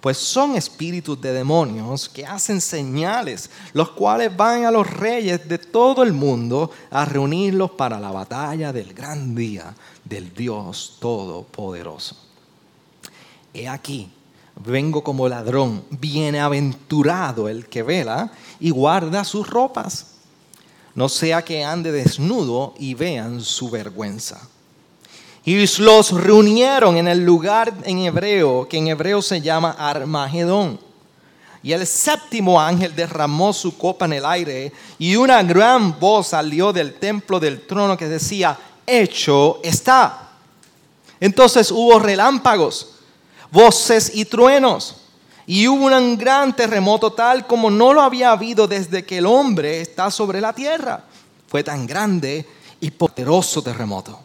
pues 0.06 0.20
son 0.20 0.56
espíritus 0.56 1.20
de 1.20 1.34
demonios 1.34 2.08
que 2.08 2.28
hacen 2.28 2.62
señales, 2.62 3.50
los 3.74 3.90
cuales 3.90 4.38
van 4.38 4.64
a 4.64 4.70
los 4.70 4.88
reyes 4.88 5.50
de 5.50 5.58
todo 5.58 6.04
el 6.04 6.14
mundo 6.14 6.70
a 6.92 7.06
reunirlos 7.06 7.72
para 7.72 8.00
la 8.00 8.12
batalla 8.12 8.72
del 8.72 8.94
gran 8.94 9.34
día 9.34 9.74
del 10.04 10.32
Dios 10.32 10.98
Todopoderoso. 11.00 12.16
He 13.52 13.68
aquí, 13.68 14.12
vengo 14.64 15.04
como 15.04 15.28
ladrón, 15.28 15.84
bienaventurado 15.90 17.50
el 17.50 17.66
que 17.66 17.82
vela 17.82 18.32
y 18.60 18.70
guarda 18.70 19.24
sus 19.24 19.50
ropas, 19.50 20.18
no 20.94 21.10
sea 21.10 21.44
que 21.44 21.64
ande 21.64 21.92
desnudo 21.92 22.76
y 22.78 22.94
vean 22.94 23.42
su 23.42 23.72
vergüenza 23.72 24.50
y 25.46 25.64
los 25.78 26.12
reunieron 26.12 26.98
en 26.98 27.08
el 27.08 27.24
lugar 27.24 27.72
en 27.84 28.00
hebreo, 28.00 28.68
que 28.68 28.78
en 28.78 28.88
hebreo 28.88 29.22
se 29.22 29.42
llama 29.42 29.75
Armagedón. 29.78 30.80
Y 31.62 31.72
el 31.72 31.86
séptimo 31.86 32.60
ángel 32.60 32.96
derramó 32.96 33.54
su 33.54 33.78
copa 33.78 34.06
en 34.06 34.14
el 34.14 34.25
aire 34.25 34.72
y 34.98 35.16
una 35.16 35.44
gran 35.44 36.00
voz 36.00 36.28
salió 36.28 36.74
del 36.74 36.96
templo 36.96 37.40
del 37.40 37.66
trono 37.68 37.96
que 37.96 38.08
decía, 38.08 38.58
hecho 38.88 39.60
está. 39.64 40.30
Entonces 41.20 41.70
hubo 41.70 42.00
relámpagos, 42.00 42.96
voces 43.52 44.12
y 44.16 44.25
truenos. 44.25 44.98
Y 45.46 45.68
hubo 45.68 45.86
un 45.86 46.18
gran 46.18 46.56
terremoto 46.56 47.14
tal 47.14 47.46
como 47.46 47.70
no 47.70 47.94
lo 47.94 48.02
había 48.02 48.32
habido 48.32 48.68
desde 48.68 49.06
que 49.06 49.20
el 49.20 49.28
hombre 49.28 49.80
está 49.82 50.10
sobre 50.10 50.42
la 50.42 50.54
tierra. 50.54 51.04
Fue 51.48 51.64
tan 51.64 51.86
grande 51.86 52.48
y 52.80 52.90
poderoso 52.90 53.62
terremoto 53.62 54.25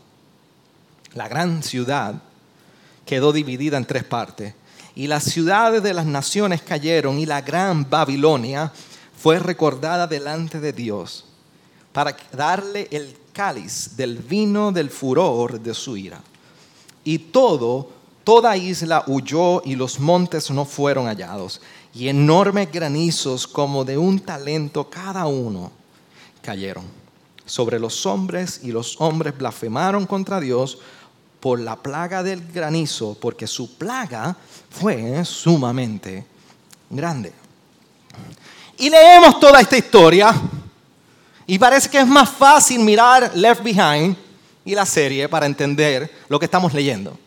la 1.15 1.29
gran 1.29 1.63
ciudad 1.63 2.15
quedó 3.05 3.33
dividida 3.33 3.77
en 3.77 3.85
tres 3.85 4.05
partes. 4.05 4.55
Y 4.95 5.07
las 5.07 5.25
ciudades 5.25 5.83
de 5.83 5.95
las 5.95 6.07
naciones 6.07 6.63
cayeron 6.63 7.19
y 7.19 7.27
la 7.27 7.41
gran 7.41 7.89
Babilonia 7.89 8.73
fue 9.17 9.39
recordada 9.39 10.07
delante 10.07 10.61
de 10.61 10.73
Dios 10.73 11.25
para 11.93 12.17
darle 12.33 12.89
el 12.91 13.17
cáliz 13.33 13.97
del 13.97 14.19
vino 14.19 14.73
del 14.73 14.91
furor 14.91 15.61
de 15.61 15.75
su 15.75 15.97
ira. 15.97 16.21
Y 17.05 17.19
todo, 17.19 17.91
toda 18.25 18.57
isla 18.57 19.05
huyó 19.07 19.63
y 19.65 19.75
los 19.75 19.99
montes 19.99 20.51
no 20.51 20.65
fueron 20.65 21.07
hallados. 21.07 21.61
Y 21.95 22.09
enormes 22.09 22.71
granizos 22.71 23.47
como 23.47 23.85
de 23.85 23.99
un 23.99 24.21
talento 24.21 24.89
cada 24.89 25.27
uno 25.27 25.73
cayeron 26.43 26.85
sobre 27.45 27.81
los 27.81 28.07
hombres 28.07 28.61
y 28.63 28.71
los 28.71 29.01
hombres 29.01 29.37
blasfemaron 29.37 30.07
contra 30.07 30.39
Dios 30.39 30.79
por 31.41 31.59
la 31.59 31.77
plaga 31.77 32.23
del 32.23 32.47
granizo, 32.53 33.17
porque 33.21 33.47
su 33.47 33.77
plaga 33.77 34.37
fue 34.71 35.25
sumamente 35.25 36.25
grande. 36.91 37.33
Y 38.79 38.91
leemos 38.91 39.41
toda 39.41 39.61
esta 39.61 39.77
historia 39.77 40.35
y 41.47 41.59
parece 41.59 41.89
que 41.89 41.99
es 41.99 42.07
más 42.07 42.29
fácil 42.29 42.81
mirar 42.81 43.33
Left 43.35 43.63
Behind 43.63 44.17
y 44.65 44.75
la 44.75 44.87
serie 44.87 45.29
para 45.29 45.47
entender 45.47 46.11
lo 46.29 46.39
que 46.39 46.45
estamos 46.45 46.73
leyendo. 46.73 47.19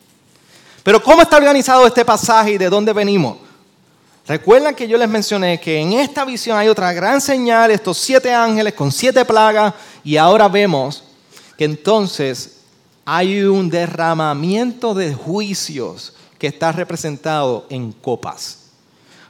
Pero 0.82 1.02
¿cómo 1.02 1.22
está 1.22 1.36
organizado 1.36 1.86
este 1.86 2.04
pasaje 2.04 2.52
y 2.52 2.58
de 2.58 2.68
dónde 2.68 2.92
venimos? 2.92 3.38
Recuerdan 4.26 4.74
que 4.74 4.88
yo 4.88 4.96
les 4.96 5.08
mencioné 5.08 5.60
que 5.60 5.78
en 5.78 5.92
esta 5.94 6.24
visión 6.24 6.56
hay 6.56 6.68
otra 6.68 6.92
gran 6.92 7.20
señal, 7.20 7.70
estos 7.70 7.98
siete 7.98 8.32
ángeles 8.32 8.72
con 8.72 8.90
siete 8.90 9.24
plagas, 9.24 9.74
y 10.02 10.16
ahora 10.16 10.48
vemos 10.48 11.04
que 11.58 11.64
entonces 11.64 12.53
hay 13.04 13.42
un 13.42 13.68
derramamiento 13.68 14.94
de 14.94 15.14
juicios 15.14 16.14
que 16.38 16.46
está 16.46 16.72
representado 16.72 17.66
en 17.68 17.92
copas. 17.92 18.70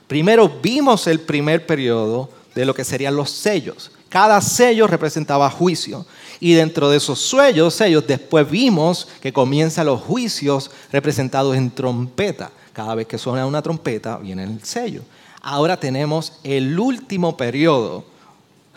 Primero 0.07 0.49
vimos 0.63 1.07
el 1.07 1.21
primer 1.21 1.67
periodo 1.67 2.29
de 2.55 2.65
lo 2.65 2.75
que 2.75 2.85
serían 2.85 3.17
los 3.17 3.31
sellos. 3.31 3.91
Cada 4.09 4.41
sello 4.41 4.87
representaba 4.87 5.51
juicio. 5.51 6.07
Y 6.39 6.53
dentro 6.55 6.89
de 6.89 6.99
esos 6.99 7.21
sellos, 7.21 7.75
sellos, 7.75 8.07
después 8.07 8.49
vimos 8.49 9.09
que 9.21 9.33
comienzan 9.33 9.87
los 9.87 10.01
juicios 10.03 10.71
representados 10.93 11.57
en 11.57 11.71
trompeta. 11.71 12.51
Cada 12.73 12.95
vez 12.95 13.07
que 13.07 13.19
suena 13.19 13.47
una 13.47 13.63
trompeta, 13.63 14.19
viene 14.19 14.45
el 14.45 14.63
sello. 14.63 15.03
Ahora 15.41 15.79
tenemos 15.79 16.35
el 16.45 16.79
último 16.79 17.37
periodo 17.37 18.05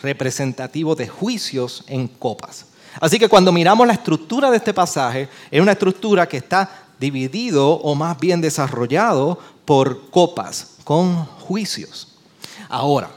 representativo 0.00 0.94
de 0.94 1.08
juicios 1.08 1.84
en 1.86 2.08
copas. 2.08 2.66
Así 3.00 3.18
que 3.18 3.28
cuando 3.28 3.52
miramos 3.52 3.86
la 3.86 3.92
estructura 3.92 4.50
de 4.50 4.56
este 4.56 4.74
pasaje, 4.74 5.28
es 5.50 5.60
una 5.60 5.72
estructura 5.72 6.28
que 6.28 6.38
está 6.38 6.86
dividido 6.98 7.70
o 7.70 7.94
más 7.94 8.18
bien 8.18 8.40
desarrollado 8.40 9.38
por 9.64 10.10
copas, 10.10 10.76
con 10.84 11.24
juicios. 11.24 12.08
Ahora, 12.68 13.10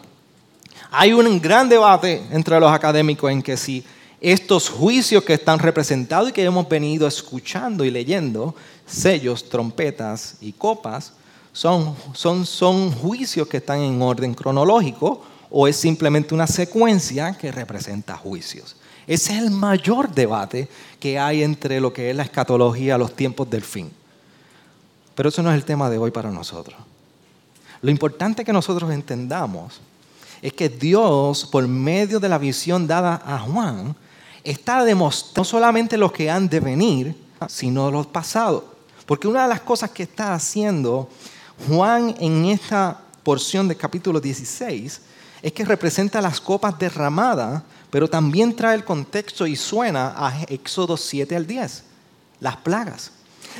hay 0.91 1.13
un 1.13 1.39
gran 1.41 1.69
debate 1.69 2.21
entre 2.31 2.59
los 2.59 2.71
académicos 2.71 3.31
en 3.31 3.41
que 3.41 3.57
si 3.57 3.83
estos 4.19 4.69
juicios 4.69 5.23
que 5.23 5.33
están 5.33 5.57
representados 5.57 6.29
y 6.29 6.31
que 6.33 6.43
hemos 6.43 6.67
venido 6.69 7.07
escuchando 7.07 7.83
y 7.83 7.89
leyendo, 7.89 8.53
sellos, 8.85 9.49
trompetas 9.49 10.35
y 10.41 10.51
copas, 10.51 11.13
son, 11.53 11.95
son, 12.13 12.45
son 12.45 12.91
juicios 12.91 13.47
que 13.47 13.57
están 13.57 13.79
en 13.79 14.01
orden 14.01 14.33
cronológico 14.33 15.23
o 15.49 15.67
es 15.67 15.75
simplemente 15.75 16.33
una 16.33 16.47
secuencia 16.47 17.33
que 17.37 17.51
representa 17.51 18.15
juicios. 18.15 18.75
Ese 19.07 19.33
es 19.33 19.43
el 19.43 19.51
mayor 19.51 20.13
debate 20.13 20.69
que 20.99 21.17
hay 21.17 21.43
entre 21.43 21.79
lo 21.79 21.91
que 21.91 22.09
es 22.09 22.15
la 22.15 22.23
escatología, 22.23 22.97
los 22.97 23.15
tiempos 23.15 23.49
del 23.49 23.63
fin. 23.63 23.91
Pero 25.15 25.29
eso 25.29 25.41
no 25.41 25.49
es 25.49 25.55
el 25.55 25.65
tema 25.65 25.89
de 25.89 25.97
hoy 25.97 26.11
para 26.11 26.31
nosotros. 26.31 26.79
Lo 27.81 27.91
importante 27.91 28.45
que 28.45 28.53
nosotros 28.53 28.91
entendamos 28.91 29.81
es 30.41 30.53
que 30.53 30.69
Dios, 30.69 31.45
por 31.45 31.67
medio 31.67 32.19
de 32.19 32.29
la 32.29 32.37
visión 32.37 32.87
dada 32.87 33.21
a 33.25 33.39
Juan, 33.39 33.95
está 34.43 34.83
demostrando 34.83 35.41
no 35.41 35.45
solamente 35.45 35.97
lo 35.97 36.11
que 36.11 36.29
han 36.29 36.49
de 36.49 36.59
venir, 36.59 37.15
sino 37.47 37.91
los 37.91 38.07
pasados. 38.07 38.63
Porque 39.05 39.27
una 39.27 39.43
de 39.43 39.49
las 39.49 39.61
cosas 39.61 39.89
que 39.91 40.03
está 40.03 40.33
haciendo 40.33 41.09
Juan 41.67 42.15
en 42.19 42.45
esta 42.45 42.99
porción 43.23 43.67
del 43.67 43.77
capítulo 43.77 44.19
16 44.19 45.01
es 45.41 45.51
que 45.53 45.65
representa 45.65 46.21
las 46.21 46.39
copas 46.39 46.77
derramadas 46.77 47.63
pero 47.91 48.09
también 48.09 48.55
trae 48.55 48.75
el 48.75 48.85
contexto 48.85 49.45
y 49.45 49.55
suena 49.55 50.15
a 50.17 50.43
Éxodo 50.47 50.97
7 50.97 51.35
al 51.35 51.45
10, 51.45 51.83
las 52.39 52.57
plagas. 52.57 53.11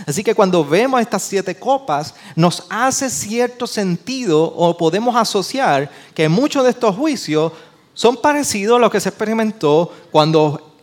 Así 0.08 0.24
que 0.24 0.34
cuando 0.34 0.64
vemos 0.66 1.02
estas 1.02 1.24
siete 1.24 1.56
copas, 1.56 2.16
nos 2.36 2.64
hace 2.70 3.10
cierto 3.10 3.68
sentido 3.68 4.42
o 4.42 4.78
podemos 4.78 5.16
asociar 5.16 5.92
que 6.14 6.30
muchos 6.30 6.64
de 6.64 6.70
estos 6.70 6.96
juicios 6.96 7.52
son 7.94 8.18
parecidos 8.18 8.78
a 8.78 8.80
lo 8.80 8.90
que 8.90 9.02
se 9.02 9.10
experimentó 9.10 9.92
cuando 10.12 10.76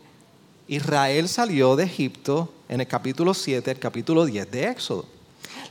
Israel 0.69 1.29
salió 1.29 1.75
de 1.75 1.85
Egipto 1.85 2.53
en 2.69 2.83
el 2.83 2.87
capítulo 2.87 3.33
7, 3.33 3.71
el 3.71 3.79
capítulo 3.79 4.27
10 4.27 4.51
de 4.51 4.69
Éxodo. 4.69 5.07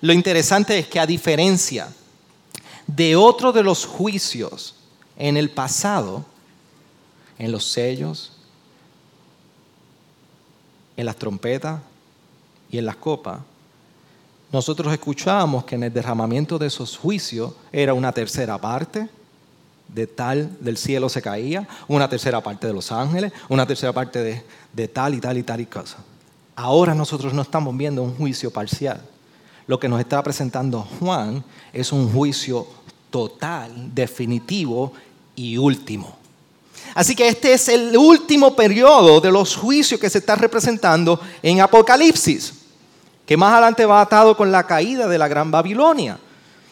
Lo 0.02 0.14
interesante 0.14 0.78
es 0.80 0.88
que 0.88 1.00
a 1.00 1.06
diferencia 1.06 1.90
de 2.88 3.16
otro 3.16 3.52
de 3.52 3.64
los 3.64 3.86
juicios 3.86 4.76
en 5.18 5.38
el 5.38 5.52
pasado, 5.52 6.26
en 7.38 7.52
los 7.52 7.66
sellos, 7.66 8.34
en 10.96 11.06
las 11.06 11.16
trompetas 11.16 11.82
y 12.70 12.78
en 12.78 12.86
las 12.86 12.96
copas, 12.96 13.40
nosotros 14.52 14.92
escuchábamos 14.94 15.66
que 15.66 15.76
en 15.76 15.84
el 15.84 15.94
derramamiento 15.94 16.58
de 16.58 16.68
esos 16.68 16.98
juicios 16.98 17.54
era 17.72 17.94
una 17.94 18.12
tercera 18.12 18.58
parte 18.58 19.10
de 19.88 20.08
tal 20.08 20.58
del 20.60 20.78
cielo 20.78 21.10
se 21.10 21.22
caía, 21.22 21.68
una 21.88 22.10
tercera 22.10 22.42
parte 22.42 22.68
de 22.68 22.74
los 22.74 22.92
ángeles, 22.92 23.32
una 23.50 23.66
tercera 23.66 23.94
parte 23.94 24.22
de, 24.22 24.44
de 24.74 24.88
tal 24.88 25.14
y 25.14 25.22
tal 25.22 25.38
y 25.38 25.44
tal 25.44 25.62
y 25.62 25.66
cosa. 25.66 25.98
Ahora 26.56 26.94
nosotros 26.94 27.34
no 27.34 27.42
estamos 27.42 27.76
viendo 27.78 28.04
un 28.04 28.16
juicio 28.16 28.52
parcial. 28.52 29.02
Lo 29.68 29.80
que 29.80 29.90
nos 29.90 30.00
está 30.00 30.22
presentando 30.24 30.82
Juan 31.00 31.44
es 31.74 31.92
un 31.92 32.12
juicio 32.12 32.68
total, 33.10 33.94
definitivo 33.94 34.94
y 35.36 35.58
último. 35.58 36.18
Así 36.98 37.16
que 37.16 37.28
este 37.28 37.54
es 37.54 37.70
el 37.70 37.96
último 37.96 38.56
periodo 38.56 39.22
de 39.22 39.32
los 39.32 39.56
juicios 39.56 40.02
que 40.02 40.10
se 40.10 40.18
está 40.18 40.34
representando 40.34 41.22
en 41.44 41.62
Apocalipsis, 41.62 42.52
que 43.24 43.38
más 43.38 43.54
adelante 43.54 43.86
va 43.86 44.02
atado 44.02 44.36
con 44.36 44.52
la 44.52 44.66
caída 44.66 45.08
de 45.08 45.20
la 45.20 45.28
Gran 45.28 45.52
Babilonia. 45.52 46.18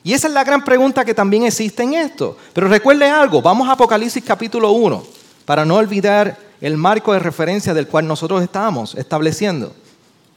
Y 0.03 0.13
esa 0.13 0.27
es 0.27 0.34
la 0.34 0.44
gran 0.44 0.63
pregunta 0.63 1.05
que 1.05 1.13
también 1.13 1.44
existe 1.44 1.84
en 1.84 1.94
esto. 1.94 2.36
Pero 2.53 2.67
recuerde 2.67 3.08
algo, 3.08 3.39
vamos 3.39 3.70
a 3.70 3.74
Apocalipsis 3.74 4.24
capítulo 4.25 4.72
1, 4.72 5.03
para 5.46 5.63
no 5.63 5.75
olvidar 5.75 6.36
el 6.60 6.75
marco 6.75 7.13
de 7.13 7.20
referencia 7.20 7.75
del 7.75 7.88
cual 7.88 8.08
nosotros 8.08 8.41
estamos 8.41 8.96
estableciendo 8.96 9.75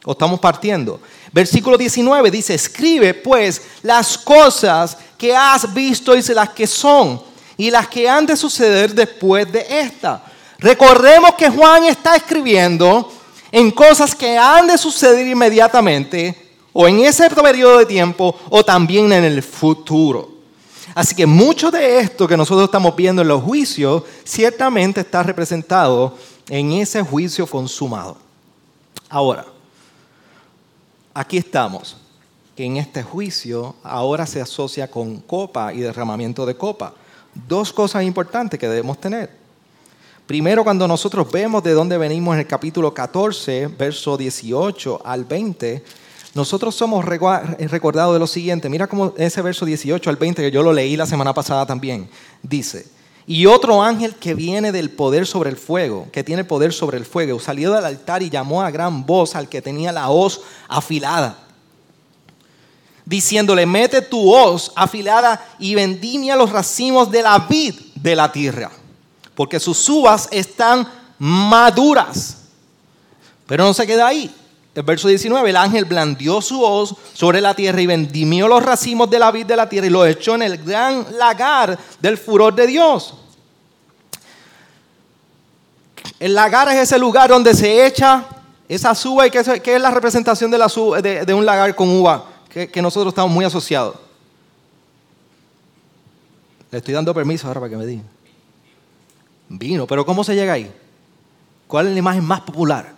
o 0.04 0.12
estamos 0.12 0.38
partiendo. 0.38 1.00
Versículo 1.32 1.78
19 1.78 2.30
dice, 2.30 2.52
escribe 2.52 3.14
pues 3.14 3.62
las 3.82 4.18
cosas 4.18 4.98
que 5.16 5.34
has 5.34 5.72
visto 5.72 6.14
y 6.14 6.20
las 6.34 6.50
que 6.50 6.66
son 6.66 7.27
y 7.58 7.70
las 7.70 7.88
que 7.88 8.08
han 8.08 8.24
de 8.24 8.36
suceder 8.36 8.94
después 8.94 9.50
de 9.52 9.66
esta. 9.68 10.22
Recordemos 10.58 11.34
que 11.34 11.50
Juan 11.50 11.84
está 11.84 12.16
escribiendo 12.16 13.12
en 13.52 13.70
cosas 13.72 14.14
que 14.14 14.38
han 14.38 14.68
de 14.68 14.78
suceder 14.78 15.26
inmediatamente 15.26 16.52
o 16.72 16.86
en 16.86 17.00
ese 17.00 17.28
periodo 17.28 17.78
de 17.78 17.86
tiempo 17.86 18.34
o 18.48 18.64
también 18.64 19.12
en 19.12 19.24
el 19.24 19.42
futuro. 19.42 20.38
Así 20.94 21.14
que 21.14 21.26
mucho 21.26 21.70
de 21.70 21.98
esto 21.98 22.26
que 22.26 22.36
nosotros 22.36 22.64
estamos 22.64 22.94
viendo 22.96 23.22
en 23.22 23.28
los 23.28 23.42
juicios 23.42 24.04
ciertamente 24.24 25.00
está 25.00 25.22
representado 25.22 26.16
en 26.48 26.72
ese 26.72 27.02
juicio 27.02 27.46
consumado. 27.46 28.16
Ahora, 29.08 29.44
aquí 31.12 31.38
estamos, 31.38 31.96
que 32.56 32.64
en 32.64 32.76
este 32.76 33.02
juicio 33.02 33.74
ahora 33.82 34.26
se 34.26 34.40
asocia 34.40 34.90
con 34.90 35.18
copa 35.20 35.72
y 35.72 35.80
derramamiento 35.80 36.46
de 36.46 36.56
copa. 36.56 36.94
Dos 37.46 37.72
cosas 37.72 38.02
importantes 38.02 38.58
que 38.58 38.68
debemos 38.68 39.00
tener. 39.00 39.30
Primero, 40.26 40.64
cuando 40.64 40.86
nosotros 40.86 41.30
vemos 41.30 41.62
de 41.62 41.72
dónde 41.72 41.96
venimos 41.96 42.34
en 42.34 42.40
el 42.40 42.46
capítulo 42.46 42.92
14, 42.92 43.68
verso 43.68 44.16
18 44.16 45.00
al 45.04 45.24
20, 45.24 45.82
nosotros 46.34 46.74
somos 46.74 47.04
recordados 47.04 48.12
de 48.12 48.18
lo 48.18 48.26
siguiente. 48.26 48.68
Mira 48.68 48.86
cómo 48.86 49.14
ese 49.16 49.40
verso 49.40 49.64
18 49.64 50.10
al 50.10 50.16
20, 50.16 50.42
que 50.42 50.50
yo 50.50 50.62
lo 50.62 50.72
leí 50.72 50.96
la 50.96 51.06
semana 51.06 51.32
pasada 51.32 51.64
también, 51.64 52.10
dice, 52.42 52.86
y 53.26 53.46
otro 53.46 53.82
ángel 53.82 54.14
que 54.16 54.34
viene 54.34 54.70
del 54.70 54.90
poder 54.90 55.26
sobre 55.26 55.50
el 55.50 55.56
fuego, 55.56 56.08
que 56.12 56.24
tiene 56.24 56.44
poder 56.44 56.72
sobre 56.72 56.98
el 56.98 57.04
fuego, 57.04 57.40
salió 57.40 57.72
del 57.72 57.84
altar 57.84 58.22
y 58.22 58.30
llamó 58.30 58.62
a 58.62 58.70
gran 58.70 59.06
voz 59.06 59.34
al 59.34 59.48
que 59.48 59.62
tenía 59.62 59.92
la 59.92 60.10
hoz 60.10 60.42
afilada, 60.68 61.47
diciéndole, 63.08 63.64
mete 63.64 64.02
tu 64.02 64.32
hoz 64.32 64.70
afilada 64.74 65.44
y 65.58 65.74
vendimia 65.74 66.36
los 66.36 66.50
racimos 66.50 67.10
de 67.10 67.22
la 67.22 67.38
vid 67.38 67.74
de 67.94 68.14
la 68.14 68.30
tierra, 68.30 68.70
porque 69.34 69.58
sus 69.58 69.88
uvas 69.88 70.28
están 70.30 70.86
maduras. 71.18 72.36
Pero 73.46 73.64
no 73.64 73.72
se 73.72 73.86
queda 73.86 74.06
ahí 74.06 74.32
el 74.78 74.84
verso 74.84 75.08
19, 75.08 75.50
el 75.50 75.56
ángel 75.56 75.86
blandió 75.86 76.40
su 76.40 76.62
hoz 76.62 76.94
sobre 77.12 77.40
la 77.40 77.52
tierra 77.52 77.80
y 77.80 77.86
vendimió 77.86 78.46
los 78.46 78.62
racimos 78.62 79.10
de 79.10 79.18
la 79.18 79.32
vid 79.32 79.44
de 79.44 79.56
la 79.56 79.68
tierra 79.68 79.88
y 79.88 79.90
los 79.90 80.06
echó 80.06 80.36
en 80.36 80.42
el 80.42 80.58
gran 80.58 81.04
lagar 81.18 81.76
del 82.00 82.16
furor 82.16 82.54
de 82.54 82.68
Dios. 82.68 83.14
El 86.20 86.32
lagar 86.32 86.68
es 86.68 86.76
ese 86.76 86.96
lugar 86.96 87.28
donde 87.28 87.54
se 87.54 87.86
echa 87.86 88.24
esa 88.68 88.92
uva 89.08 89.26
y 89.26 89.32
que 89.32 89.40
es, 89.40 89.80
la 89.80 89.90
representación 89.90 90.48
de, 90.48 90.58
la, 90.58 90.68
de, 91.02 91.34
un 91.34 91.44
lagar 91.44 91.74
con 91.74 91.88
uva 91.88 92.24
que, 92.66 92.82
nosotros 92.82 93.12
estamos 93.12 93.30
muy 93.30 93.44
asociados. 93.44 93.96
Le 96.70 96.78
estoy 96.78 96.94
dando 96.94 97.14
permiso 97.14 97.46
ahora 97.46 97.60
para 97.60 97.70
que 97.70 97.76
me 97.76 97.86
digan. 97.86 98.06
Vino, 99.48 99.86
pero 99.86 100.04
¿cómo 100.04 100.24
se 100.24 100.34
llega 100.34 100.54
ahí? 100.54 100.72
¿Cuál 101.66 101.86
es 101.86 101.92
la 101.92 101.98
imagen 101.98 102.24
más 102.24 102.40
popular? 102.40 102.92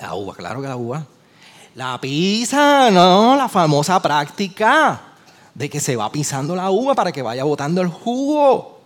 La 0.00 0.14
uva, 0.14 0.34
claro 0.34 0.60
que 0.60 0.68
la 0.68 0.76
uva. 0.76 1.06
La 1.74 2.00
pisa, 2.00 2.90
no, 2.90 3.36
la 3.36 3.48
famosa 3.48 4.00
práctica 4.02 5.00
de 5.54 5.70
que 5.70 5.80
se 5.80 5.96
va 5.96 6.10
pisando 6.10 6.54
la 6.56 6.70
uva 6.70 6.94
para 6.94 7.12
que 7.12 7.22
vaya 7.22 7.44
botando 7.44 7.80
el 7.80 7.88
jugo. 7.88 8.80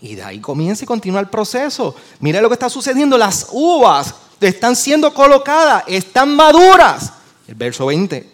Y 0.00 0.14
de 0.14 0.22
ahí 0.22 0.40
comienza 0.40 0.84
y 0.84 0.86
continúa 0.86 1.20
el 1.20 1.28
proceso. 1.28 1.94
Mira 2.20 2.40
lo 2.40 2.48
que 2.48 2.54
está 2.54 2.68
sucediendo. 2.68 3.18
Las 3.18 3.48
uvas 3.50 4.14
están 4.40 4.76
siendo 4.76 5.12
colocadas, 5.12 5.84
están 5.86 6.36
maduras. 6.36 7.12
El 7.48 7.54
verso 7.54 7.86
20. 7.86 8.28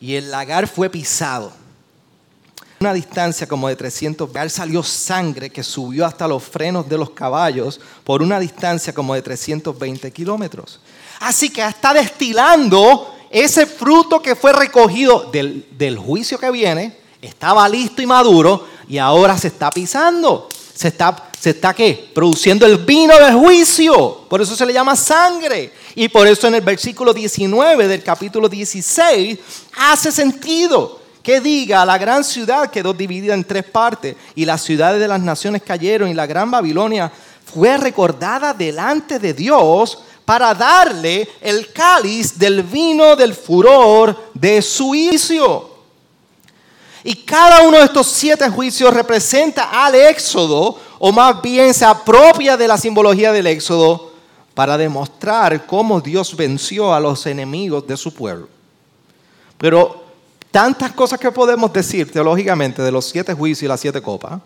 Y 0.00 0.14
el 0.14 0.30
lagar 0.30 0.66
fue 0.66 0.90
pisado. 0.90 1.52
Una 2.80 2.92
distancia 2.92 3.46
como 3.46 3.68
de 3.68 3.76
300 3.76 4.28
salió 4.48 4.82
sangre 4.82 5.50
que 5.50 5.62
subió 5.62 6.04
hasta 6.04 6.26
los 6.26 6.42
frenos 6.42 6.88
de 6.88 6.98
los 6.98 7.10
caballos 7.10 7.80
por 8.02 8.20
una 8.20 8.40
distancia 8.40 8.92
como 8.92 9.14
de 9.14 9.22
320 9.22 10.10
kilómetros. 10.10 10.80
Así 11.20 11.50
que 11.50 11.64
está 11.64 11.94
destilando 11.94 13.14
ese 13.30 13.66
fruto 13.66 14.20
que 14.20 14.36
fue 14.36 14.52
recogido 14.52 15.30
del, 15.32 15.98
juicio 15.98 16.38
que 16.38 16.50
viene, 16.50 16.98
estaba 17.22 17.68
listo 17.68 18.02
y 18.02 18.06
maduro 18.06 18.68
y 18.86 18.98
ahora 18.98 19.38
se 19.38 19.48
está 19.48 19.70
pisando. 19.70 20.48
Se 20.74 20.88
está, 20.88 21.30
se 21.44 21.50
está 21.50 21.74
¿qué? 21.74 22.10
Produciendo 22.14 22.64
el 22.64 22.78
vino 22.78 23.14
del 23.18 23.34
juicio. 23.34 24.24
Por 24.30 24.40
eso 24.40 24.56
se 24.56 24.64
le 24.64 24.72
llama 24.72 24.96
sangre. 24.96 25.74
Y 25.94 26.08
por 26.08 26.26
eso 26.26 26.48
en 26.48 26.54
el 26.54 26.62
versículo 26.62 27.12
19 27.12 27.86
del 27.86 28.02
capítulo 28.02 28.48
16 28.48 29.38
hace 29.76 30.10
sentido 30.10 31.02
que 31.22 31.42
diga, 31.42 31.84
la 31.84 31.98
gran 31.98 32.24
ciudad 32.24 32.70
quedó 32.70 32.94
dividida 32.94 33.34
en 33.34 33.44
tres 33.44 33.64
partes 33.64 34.16
y 34.34 34.46
las 34.46 34.62
ciudades 34.62 34.98
de 34.98 35.06
las 35.06 35.20
naciones 35.20 35.60
cayeron 35.60 36.08
y 36.08 36.14
la 36.14 36.24
gran 36.24 36.50
Babilonia 36.50 37.12
fue 37.44 37.76
recordada 37.76 38.54
delante 38.54 39.18
de 39.18 39.34
Dios 39.34 39.98
para 40.24 40.54
darle 40.54 41.28
el 41.42 41.70
cáliz 41.74 42.38
del 42.38 42.62
vino 42.62 43.16
del 43.16 43.34
furor 43.34 44.30
de 44.32 44.62
su 44.62 44.86
juicio. 44.86 45.74
Y 47.06 47.16
cada 47.16 47.60
uno 47.60 47.76
de 47.76 47.84
estos 47.84 48.06
siete 48.06 48.48
juicios 48.48 48.94
representa 48.94 49.84
al 49.84 49.94
éxodo, 49.94 50.80
o 51.06 51.12
más 51.12 51.42
bien 51.42 51.74
se 51.74 51.84
apropia 51.84 52.56
de 52.56 52.66
la 52.66 52.78
simbología 52.78 53.30
del 53.30 53.46
éxodo, 53.46 54.14
para 54.54 54.78
demostrar 54.78 55.66
cómo 55.66 56.00
Dios 56.00 56.34
venció 56.34 56.94
a 56.94 56.98
los 56.98 57.26
enemigos 57.26 57.86
de 57.86 57.94
su 57.98 58.14
pueblo. 58.14 58.48
Pero 59.58 60.02
tantas 60.50 60.92
cosas 60.92 61.20
que 61.20 61.30
podemos 61.30 61.70
decir 61.74 62.10
teológicamente 62.10 62.80
de 62.80 62.90
los 62.90 63.04
siete 63.04 63.34
juicios 63.34 63.64
y 63.64 63.68
las 63.68 63.80
siete 63.80 64.00
copas, 64.00 64.40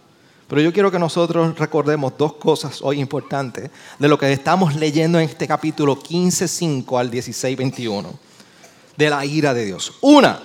pero 0.49 0.61
yo 0.61 0.73
quiero 0.73 0.90
que 0.90 0.99
nosotros 0.99 1.57
recordemos 1.57 2.14
dos 2.18 2.33
cosas 2.33 2.81
hoy 2.83 2.99
importantes 2.99 3.71
de 3.97 4.09
lo 4.09 4.18
que 4.18 4.33
estamos 4.33 4.75
leyendo 4.75 5.21
en 5.21 5.29
este 5.29 5.47
capítulo 5.47 5.97
15.5 5.97 6.99
al 6.99 7.09
16.21 7.09 8.05
de 8.97 9.11
la 9.11 9.25
ira 9.25 9.55
de 9.55 9.64
Dios. 9.64 9.92
Una 10.01 10.42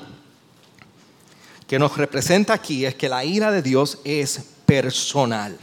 que 1.66 1.80
nos 1.80 1.98
representa 1.98 2.54
aquí 2.54 2.86
es 2.86 2.94
que 2.94 3.10
la 3.10 3.26
ira 3.26 3.52
de 3.52 3.64
Dios 3.64 3.98
es 4.04 4.44
personal. 4.68 5.58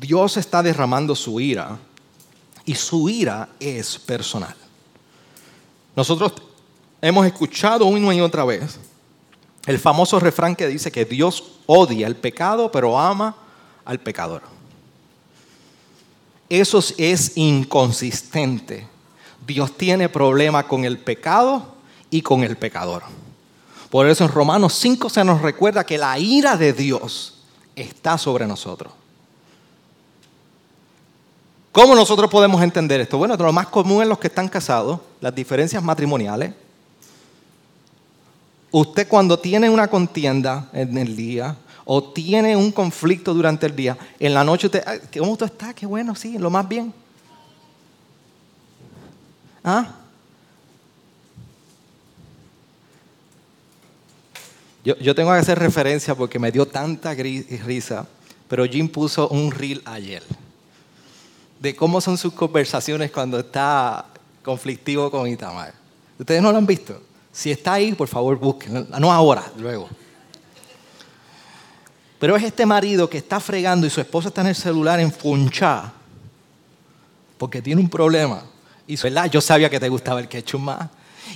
Dios 0.00 0.38
está 0.38 0.62
derramando 0.62 1.14
su 1.14 1.38
ira 1.38 1.78
y 2.64 2.74
su 2.74 3.10
ira 3.10 3.50
es 3.60 3.98
personal. 3.98 4.54
Nosotros 5.94 6.32
hemos 7.02 7.26
escuchado 7.26 7.84
una 7.84 8.14
y 8.14 8.20
otra 8.22 8.44
vez 8.44 8.78
el 9.66 9.78
famoso 9.78 10.18
refrán 10.18 10.56
que 10.56 10.66
dice 10.66 10.90
que 10.90 11.04
Dios 11.04 11.44
odia 11.66 12.06
el 12.06 12.16
pecado, 12.16 12.72
pero 12.72 12.98
ama 12.98 13.36
al 13.84 14.00
pecador. 14.00 14.42
Eso 16.48 16.82
es 16.96 17.36
inconsistente. 17.36 18.88
Dios 19.46 19.76
tiene 19.76 20.08
problema 20.08 20.66
con 20.66 20.86
el 20.86 20.98
pecado 20.98 21.66
y 22.10 22.22
con 22.22 22.44
el 22.44 22.56
pecador. 22.56 23.02
Por 23.90 24.08
eso 24.08 24.24
en 24.24 24.30
Romanos 24.30 24.72
5 24.74 25.10
se 25.10 25.22
nos 25.22 25.42
recuerda 25.42 25.84
que 25.84 25.98
la 25.98 26.18
ira 26.18 26.56
de 26.56 26.72
Dios 26.72 27.42
está 27.76 28.16
sobre 28.16 28.46
nosotros. 28.46 28.92
¿Cómo 31.72 31.94
nosotros 31.94 32.30
podemos 32.30 32.62
entender 32.62 33.00
esto? 33.00 33.16
Bueno, 33.16 33.34
lo 33.34 33.50
más 33.50 33.68
común 33.68 34.02
en 34.02 34.10
los 34.10 34.18
que 34.18 34.26
están 34.26 34.46
casados, 34.46 35.00
las 35.22 35.34
diferencias 35.34 35.82
matrimoniales. 35.82 36.52
Usted 38.70 39.08
cuando 39.08 39.38
tiene 39.38 39.70
una 39.70 39.88
contienda 39.88 40.68
en 40.74 40.98
el 40.98 41.16
día 41.16 41.56
o 41.86 42.12
tiene 42.12 42.56
un 42.56 42.72
conflicto 42.72 43.32
durante 43.32 43.66
el 43.66 43.74
día, 43.74 43.96
en 44.20 44.34
la 44.34 44.44
noche 44.44 44.66
usted, 44.66 44.84
¿cómo 45.18 45.32
usted 45.32 45.46
está? 45.46 45.72
Qué 45.72 45.86
bueno, 45.86 46.14
sí, 46.14 46.36
lo 46.36 46.50
más 46.50 46.68
bien. 46.68 46.92
¿Ah? 49.64 49.96
Yo, 54.84 54.96
yo, 54.98 55.14
tengo 55.14 55.30
que 55.32 55.38
hacer 55.38 55.58
referencia 55.58 56.14
porque 56.14 56.38
me 56.38 56.52
dio 56.52 56.66
tanta 56.66 57.14
risa, 57.14 58.06
pero 58.46 58.64
Jim 58.66 58.88
puso 58.88 59.28
un 59.28 59.50
reel 59.50 59.80
ayer 59.86 60.22
de 61.62 61.76
cómo 61.76 62.00
son 62.00 62.18
sus 62.18 62.32
conversaciones 62.32 63.12
cuando 63.12 63.38
está 63.38 64.06
conflictivo 64.42 65.08
con 65.12 65.28
Itamar. 65.28 65.72
¿Ustedes 66.18 66.42
no 66.42 66.50
lo 66.50 66.58
han 66.58 66.66
visto? 66.66 67.00
Si 67.30 67.52
está 67.52 67.74
ahí, 67.74 67.92
por 67.92 68.08
favor, 68.08 68.36
busquen. 68.36 68.88
No 68.98 69.12
ahora, 69.12 69.44
luego. 69.56 69.88
Pero 72.18 72.34
es 72.34 72.42
este 72.42 72.66
marido 72.66 73.08
que 73.08 73.18
está 73.18 73.38
fregando 73.38 73.86
y 73.86 73.90
su 73.90 74.00
esposa 74.00 74.28
está 74.28 74.40
en 74.40 74.48
el 74.48 74.56
celular 74.56 74.98
en 74.98 75.12
funcha 75.12 75.92
porque 77.38 77.62
tiene 77.62 77.80
un 77.80 77.88
problema. 77.88 78.42
Y 78.88 78.96
¿verdad? 78.96 79.30
Yo 79.30 79.40
sabía 79.40 79.70
que 79.70 79.78
te 79.78 79.88
gustaba 79.88 80.18
el 80.18 80.26
ketchup 80.26 80.60
más. 80.60 80.88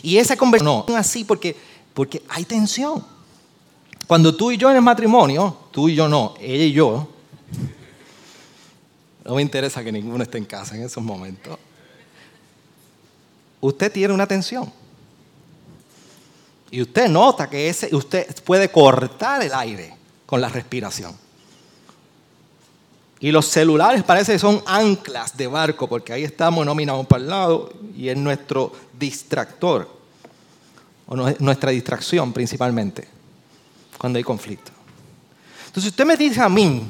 Y 0.03 0.17
esa 0.17 0.37
conversación 0.37 0.85
no, 0.89 0.97
así 0.97 1.23
porque, 1.23 1.57
porque 1.95 2.21
hay 2.29 2.45
tensión. 2.45 3.05
Cuando 4.09 4.35
tú 4.35 4.51
y 4.51 4.57
yo 4.57 4.71
en 4.71 4.77
el 4.77 4.83
matrimonio, 4.83 5.57
tú 5.71 5.89
y 5.89 5.95
yo 5.95 6.09
no, 6.09 6.35
ella 6.41 6.65
y 6.65 6.73
yo, 6.73 7.09
no 9.27 9.35
me 9.35 9.43
interesa 9.43 9.83
que 9.83 9.91
ninguno 9.91 10.23
esté 10.23 10.39
en 10.39 10.45
casa 10.45 10.77
en 10.77 10.85
esos 10.85 11.03
momentos. 11.03 11.59
Usted 13.61 13.91
tiene 13.91 14.15
una 14.15 14.27
tensión. 14.27 14.73
Y 16.71 16.81
usted 16.81 17.09
nota 17.09 17.51
que 17.51 17.69
ese, 17.69 17.95
usted 17.95 18.33
puede 18.45 18.71
cortar 18.71 19.43
el 19.43 19.53
aire 19.53 19.95
con 20.27 20.41
la 20.41 20.49
respiración. 20.49 21.17
Y 23.19 23.33
los 23.33 23.47
celulares 23.47 24.05
parece 24.05 24.33
que 24.35 24.39
son 24.39 24.62
anclas 24.65 25.37
de 25.37 25.49
barco, 25.49 25.89
porque 25.89 26.12
ahí 26.12 26.23
estamos, 26.23 26.65
no 26.65 26.75
miramos 26.75 27.07
para 27.07 27.23
el 27.23 27.31
lado, 27.31 27.73
y 27.97 28.09
es 28.09 28.17
nuestro 28.17 28.73
distractor, 28.97 29.89
o 31.09 31.17
nuestra 31.17 31.71
distracción 31.71 32.33
principalmente, 32.33 33.09
cuando 33.99 34.19
hay 34.19 34.23
conflicto. 34.23 34.71
Entonces 35.67 35.91
usted 35.91 36.05
me 36.05 36.17
dice 36.17 36.41
a 36.41 36.49
mí 36.49 36.89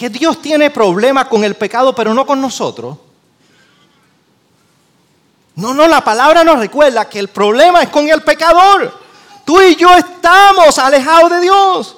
que 0.00 0.08
Dios 0.08 0.40
tiene 0.40 0.70
problemas 0.70 1.26
con 1.26 1.44
el 1.44 1.56
pecado, 1.56 1.94
pero 1.94 2.14
no 2.14 2.24
con 2.24 2.40
nosotros. 2.40 2.96
No, 5.56 5.74
no, 5.74 5.86
la 5.86 6.02
palabra 6.02 6.42
nos 6.42 6.58
recuerda 6.58 7.06
que 7.06 7.18
el 7.18 7.28
problema 7.28 7.82
es 7.82 7.90
con 7.90 8.08
el 8.08 8.22
pecador. 8.22 8.98
Tú 9.44 9.60
y 9.60 9.76
yo 9.76 9.94
estamos 9.94 10.78
alejados 10.78 11.32
de 11.32 11.40
Dios. 11.42 11.96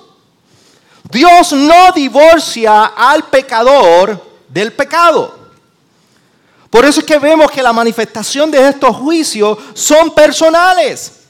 Dios 1.12 1.52
no 1.52 1.92
divorcia 1.92 2.86
al 2.86 3.22
pecador 3.26 4.20
del 4.48 4.72
pecado. 4.72 5.38
Por 6.70 6.84
eso 6.84 6.98
es 6.98 7.06
que 7.06 7.20
vemos 7.20 7.52
que 7.52 7.62
la 7.62 7.72
manifestación 7.72 8.50
de 8.50 8.68
estos 8.68 8.96
juicios 8.96 9.58
son 9.74 10.12
personales. 10.12 11.20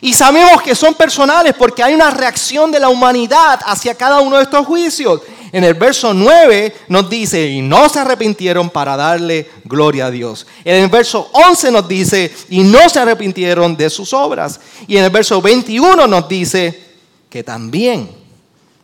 Y 0.00 0.14
sabemos 0.14 0.62
que 0.62 0.76
son 0.76 0.94
personales 0.94 1.56
porque 1.58 1.82
hay 1.82 1.94
una 1.94 2.12
reacción 2.12 2.70
de 2.70 2.78
la 2.78 2.88
humanidad 2.88 3.58
hacia 3.64 3.96
cada 3.96 4.20
uno 4.20 4.36
de 4.36 4.44
estos 4.44 4.64
juicios 4.64 5.22
en 5.52 5.64
el 5.64 5.74
verso 5.74 6.14
9 6.14 6.74
nos 6.88 7.10
dice, 7.10 7.46
y 7.46 7.60
no 7.60 7.88
se 7.90 8.00
arrepintieron 8.00 8.70
para 8.70 8.96
darle 8.96 9.50
gloria 9.64 10.06
a 10.06 10.10
Dios. 10.10 10.46
En 10.64 10.82
el 10.82 10.88
verso 10.88 11.28
11 11.32 11.70
nos 11.70 11.86
dice, 11.86 12.34
y 12.48 12.62
no 12.62 12.88
se 12.88 12.98
arrepintieron 12.98 13.76
de 13.76 13.90
sus 13.90 14.14
obras. 14.14 14.58
Y 14.86 14.96
en 14.96 15.04
el 15.04 15.10
verso 15.10 15.42
21 15.42 16.06
nos 16.06 16.26
dice 16.26 16.96
que 17.28 17.44
también 17.44 18.10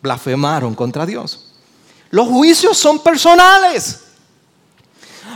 blasfemaron 0.03 0.75
contra 0.75 1.07
Dios. 1.07 1.53
Los 2.11 2.29
juicios 2.29 2.77
son 2.77 3.03
personales. 3.03 4.01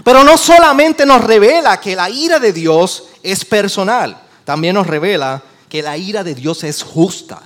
Pero 0.04 0.24
no 0.24 0.36
solamente 0.36 1.06
nos 1.06 1.24
revela 1.24 1.80
que 1.80 1.96
la 1.96 2.10
ira 2.10 2.38
de 2.38 2.52
Dios 2.52 3.04
es 3.22 3.44
personal, 3.44 4.20
también 4.44 4.74
nos 4.74 4.86
revela 4.86 5.42
que 5.68 5.82
la 5.82 5.96
ira 5.96 6.24
de 6.24 6.34
Dios 6.34 6.64
es 6.64 6.82
justa. 6.82 7.40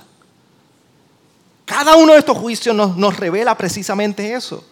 Cada 1.67 1.97
uno 1.97 2.13
de 2.13 2.19
estos 2.19 2.37
juicios 2.37 2.73
nos, 2.73 3.17
revela 3.17 3.53
precisamente 3.57 4.33
eso. 4.33 4.63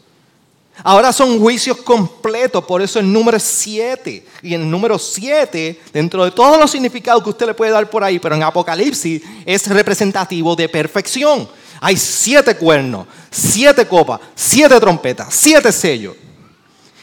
Ahora 0.82 1.12
son 1.12 1.38
juicios 1.42 1.76
completos, 1.80 2.64
por 2.64 2.82
eso 2.82 3.00
el 3.00 3.12
número 3.12 3.38
7. 3.38 4.26
Y 4.42 4.54
el 4.54 4.70
número 4.70 4.98
7, 4.98 5.82
dentro 5.92 6.24
de 6.24 6.32
todos 6.32 6.58
los 6.58 6.72
significados 6.72 7.22
que 7.22 7.32
usted 7.32 7.48
le 7.48 7.54
puede 7.54 7.72
dar 7.72 7.90
por 7.90 8.02
ahí, 8.02 8.18
pero 8.18 8.36
en 8.36 8.44
Apocalipsis 8.44 9.22
es 9.46 9.68
representativo 9.68 10.56
de 10.56 10.70
perfección. 10.70 11.50
Hay 11.82 11.98
siete 11.98 12.56
cuernos, 12.56 13.08
siete 13.30 13.86
copas, 13.86 14.22
siete 14.34 14.80
trompetas, 14.80 15.28
siete 15.32 15.74
sellos. 15.74 16.16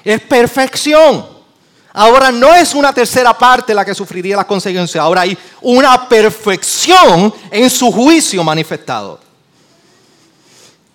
Es 0.02 0.22
perfección. 0.22 1.26
Ahora 1.92 2.32
no 2.32 2.54
es 2.54 2.74
una 2.74 2.94
tercera 2.94 3.36
parte 3.36 3.74
la 3.74 3.84
que 3.84 3.94
sufriría 3.94 4.36
las 4.36 4.46
consecuencias, 4.46 5.04
ahora 5.04 5.20
hay 5.20 5.36
una 5.60 6.08
perfección 6.08 7.34
en 7.50 7.68
su 7.68 7.92
juicio 7.92 8.42
manifestado. 8.42 9.21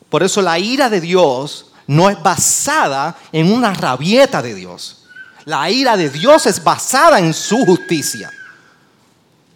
Por 0.10 0.24
eso 0.24 0.42
la 0.42 0.58
ira 0.60 0.90
de 0.90 1.02
Dios 1.02 1.68
no 1.88 2.10
es 2.10 2.22
basada 2.22 3.18
en 3.32 3.52
una 3.52 3.74
rabieta 3.74 4.42
de 4.42 4.54
Dios. 4.54 5.06
La 5.46 5.70
ira 5.70 5.96
de 5.96 6.10
Dios 6.10 6.46
es 6.46 6.64
basada 6.64 7.20
en 7.20 7.34
su 7.34 7.66
justicia 7.66 8.32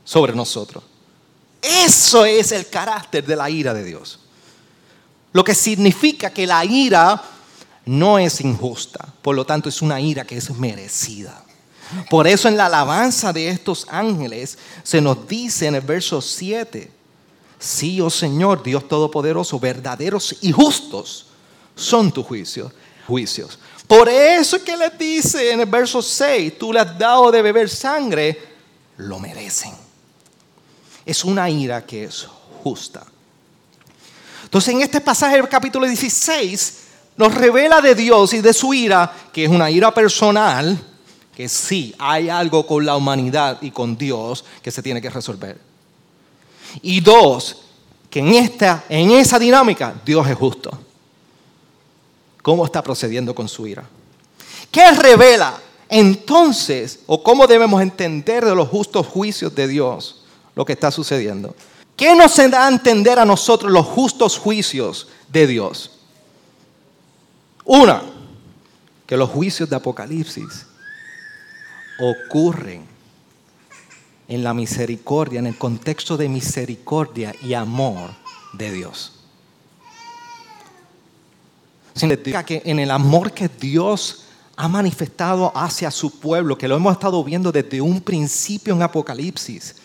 sobre 0.04 0.34
nosotros. 0.34 0.84
Eso 1.62 2.26
es 2.26 2.52
el 2.52 2.68
carácter 2.68 3.26
de 3.26 3.36
la 3.36 3.50
ira 3.50 3.74
de 3.74 3.84
Dios. 3.84 4.20
Lo 5.34 5.44
que 5.44 5.56
significa 5.56 6.30
que 6.30 6.48
la 6.48 6.66
ira 6.66 7.22
no 7.86 8.20
es 8.20 8.42
injusta, 8.42 9.06
por 9.22 9.36
lo 9.36 9.46
tanto 9.46 9.70
es 9.70 9.82
una 9.82 10.00
ira 10.00 10.26
que 10.26 10.38
es 10.38 10.50
merecida. 10.52 11.44
Por 12.10 12.28
eso 12.28 12.48
en 12.48 12.58
la 12.58 12.68
alabanza 12.68 13.34
de 13.34 13.50
estos 13.50 13.86
ángeles 13.90 14.58
se 14.84 15.02
nos 15.02 15.28
dice 15.28 15.68
en 15.68 15.76
el 15.76 15.82
verso 15.82 16.22
7, 16.22 16.92
Sí, 17.62 18.02
oh 18.02 18.10
Señor, 18.10 18.64
Dios 18.64 18.88
Todopoderoso, 18.88 19.60
verdaderos 19.60 20.36
y 20.42 20.52
justos 20.52 21.28
son 21.76 22.12
tus 22.12 22.26
juicios. 22.26 22.72
juicios. 23.06 23.60
Por 23.86 24.10
eso 24.10 24.64
que 24.64 24.76
les 24.76 24.98
dice 24.98 25.52
en 25.52 25.60
el 25.60 25.68
verso 25.68 26.02
6, 26.02 26.58
tú 26.58 26.74
le 26.74 26.80
has 26.80 26.98
dado 26.98 27.30
de 27.30 27.42
beber 27.44 27.70
sangre, 27.70 28.36
lo 28.98 29.20
merecen. 29.20 29.74
Es 31.06 31.24
una 31.24 31.50
ira 31.52 31.86
que 31.86 32.06
es 32.06 32.26
justa. 32.64 33.06
Entonces 34.44 34.74
en 34.74 34.82
este 34.82 35.00
pasaje 35.00 35.36
del 35.36 35.48
capítulo 35.48 35.86
16 35.86 36.78
nos 37.16 37.36
revela 37.36 37.80
de 37.80 37.94
Dios 37.94 38.34
y 38.34 38.42
de 38.42 38.54
su 38.54 38.74
ira, 38.74 39.14
que 39.32 39.44
es 39.44 39.50
una 39.52 39.70
ira 39.70 39.94
personal, 39.94 40.80
que 41.36 41.48
sí, 41.48 41.94
hay 42.00 42.28
algo 42.28 42.66
con 42.66 42.84
la 42.86 42.96
humanidad 42.96 43.60
y 43.62 43.70
con 43.70 43.96
Dios 43.98 44.46
que 44.64 44.72
se 44.72 44.82
tiene 44.82 45.00
que 45.00 45.12
resolver. 45.12 45.71
Y 46.82 47.02
dos, 47.02 47.64
que 48.10 48.20
en, 48.20 48.30
esta, 48.34 48.84
en 48.90 49.12
esa 49.12 49.40
dinámica 49.40 49.96
Dios 50.06 50.28
es 50.28 50.36
justo. 50.36 50.72
¿Cómo 52.42 52.66
está 52.66 52.82
procediendo 52.82 53.36
con 53.36 53.48
su 53.48 53.68
ira? 53.68 53.84
¿Qué 54.72 54.92
revela 54.92 55.60
entonces 55.90 57.00
o 57.06 57.22
cómo 57.22 57.46
debemos 57.46 57.82
entender 57.82 58.46
de 58.46 58.56
los 58.56 58.70
justos 58.70 59.06
juicios 59.08 59.54
de 59.54 59.68
Dios 59.68 60.24
lo 60.56 60.66
que 60.66 60.74
está 60.74 60.92
sucediendo? 60.92 61.56
¿Qué 61.96 62.16
nos 62.16 62.36
da 62.50 62.66
a 62.66 62.70
entender 62.70 63.20
a 63.20 63.26
nosotros 63.26 63.72
los 63.72 63.86
justos 63.86 64.38
juicios 64.38 65.08
de 65.30 65.46
Dios? 65.46 65.92
Una, 67.64 68.02
que 69.06 69.18
los 69.18 69.30
juicios 69.30 69.70
de 69.70 69.76
Apocalipsis 69.76 70.66
ocurren 72.00 72.91
en 74.32 74.46
la 74.46 74.54
misericordia, 74.54 75.40
en 75.40 75.48
el 75.48 75.58
contexto 75.58 76.16
de 76.16 76.30
misericordia 76.30 77.36
y 77.44 77.54
amor 77.54 78.12
de 78.54 78.72
Dios. 78.72 79.12
Significa 81.94 82.46
que 82.46 82.62
en 82.64 82.80
el 82.80 82.92
amor 82.92 83.34
que 83.34 83.50
Dios 83.50 84.24
ha 84.56 84.70
manifestado 84.70 85.52
hacia 85.54 85.92
su 85.92 86.18
pueblo, 86.18 86.58
que 86.58 86.70
lo 86.70 86.78
hemos 86.78 86.94
estado 86.94 87.22
viendo 87.26 87.52
desde 87.52 87.82
un 87.82 88.00
principio 88.00 88.74
en 88.74 88.82
Apocalipsis, 88.82 89.76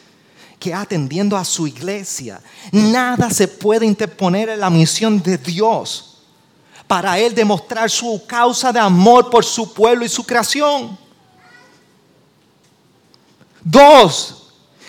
que 0.60 0.72
atendiendo 0.72 1.36
a 1.36 1.44
su 1.44 1.66
iglesia, 1.66 2.40
nada 2.70 3.30
se 3.30 3.48
puede 3.48 3.84
interponer 3.84 4.50
en 4.50 4.60
la 4.60 4.70
misión 4.70 5.20
de 5.20 5.38
Dios 5.38 6.18
para 6.86 7.18
Él 7.18 7.34
demostrar 7.34 7.90
su 7.90 8.22
causa 8.28 8.72
de 8.72 8.78
amor 8.78 9.28
por 9.28 9.44
su 9.44 9.74
pueblo 9.74 10.04
y 10.04 10.08
su 10.08 10.22
creación. 10.22 10.96
Dos, 13.68 14.44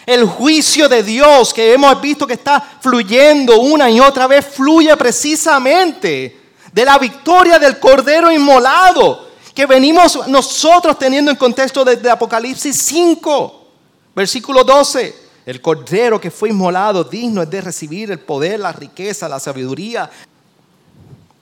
el 0.06 0.24
juicio 0.26 0.88
de 0.88 1.02
Dios 1.02 1.52
que 1.52 1.74
hemos 1.74 2.00
visto 2.00 2.28
que 2.28 2.34
está 2.34 2.78
fluyendo 2.80 3.60
una 3.60 3.90
y 3.90 4.00
otra 4.00 4.28
vez, 4.28 4.46
fluye 4.46 4.96
precisamente 4.96 6.40
de 6.72 6.86
la 6.86 7.00
victoria 7.00 7.58
del 7.58 7.80
Cordero 7.80 8.32
inmolado 8.32 9.30
que 9.56 9.66
venimos 9.66 10.28
nosotros 10.28 11.00
teniendo 11.00 11.32
en 11.32 11.38
contexto 11.38 11.84
desde 11.84 12.08
Apocalipsis 12.12 12.80
5, 12.80 13.68
versículo 14.16 14.64
12. 14.64 15.16
El 15.44 15.60
Cordero 15.60 16.22
que 16.22 16.30
fue 16.30 16.50
inmolado, 16.50 17.04
digno 17.04 17.42
es 17.42 17.50
de 17.50 17.62
recibir 17.62 18.12
el 18.12 18.20
poder, 18.20 18.60
la 18.60 18.72
riqueza, 18.72 19.28
la 19.28 19.40
sabiduría, 19.40 20.08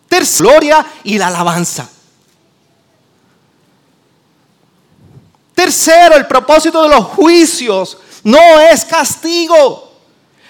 tercera 0.07 0.51
gloria 0.51 0.85
y 1.03 1.17
la 1.17 1.27
alabanza. 1.27 1.89
Tercero, 5.65 6.15
el 6.15 6.27
propósito 6.27 6.83
de 6.83 6.89
los 6.89 7.05
juicios 7.05 7.97
no 8.23 8.59
es 8.59 8.85
castigo. 8.85 9.91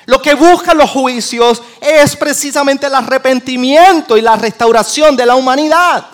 Lo 0.07 0.21
que 0.21 0.33
buscan 0.33 0.77
los 0.77 0.89
juicios 0.89 1.63
es 1.79 2.17
precisamente 2.17 2.87
el 2.87 2.95
arrepentimiento 2.95 4.17
y 4.17 4.21
la 4.21 4.35
restauración 4.35 5.15
de 5.15 5.25
la 5.25 5.35
humanidad. 5.35 6.05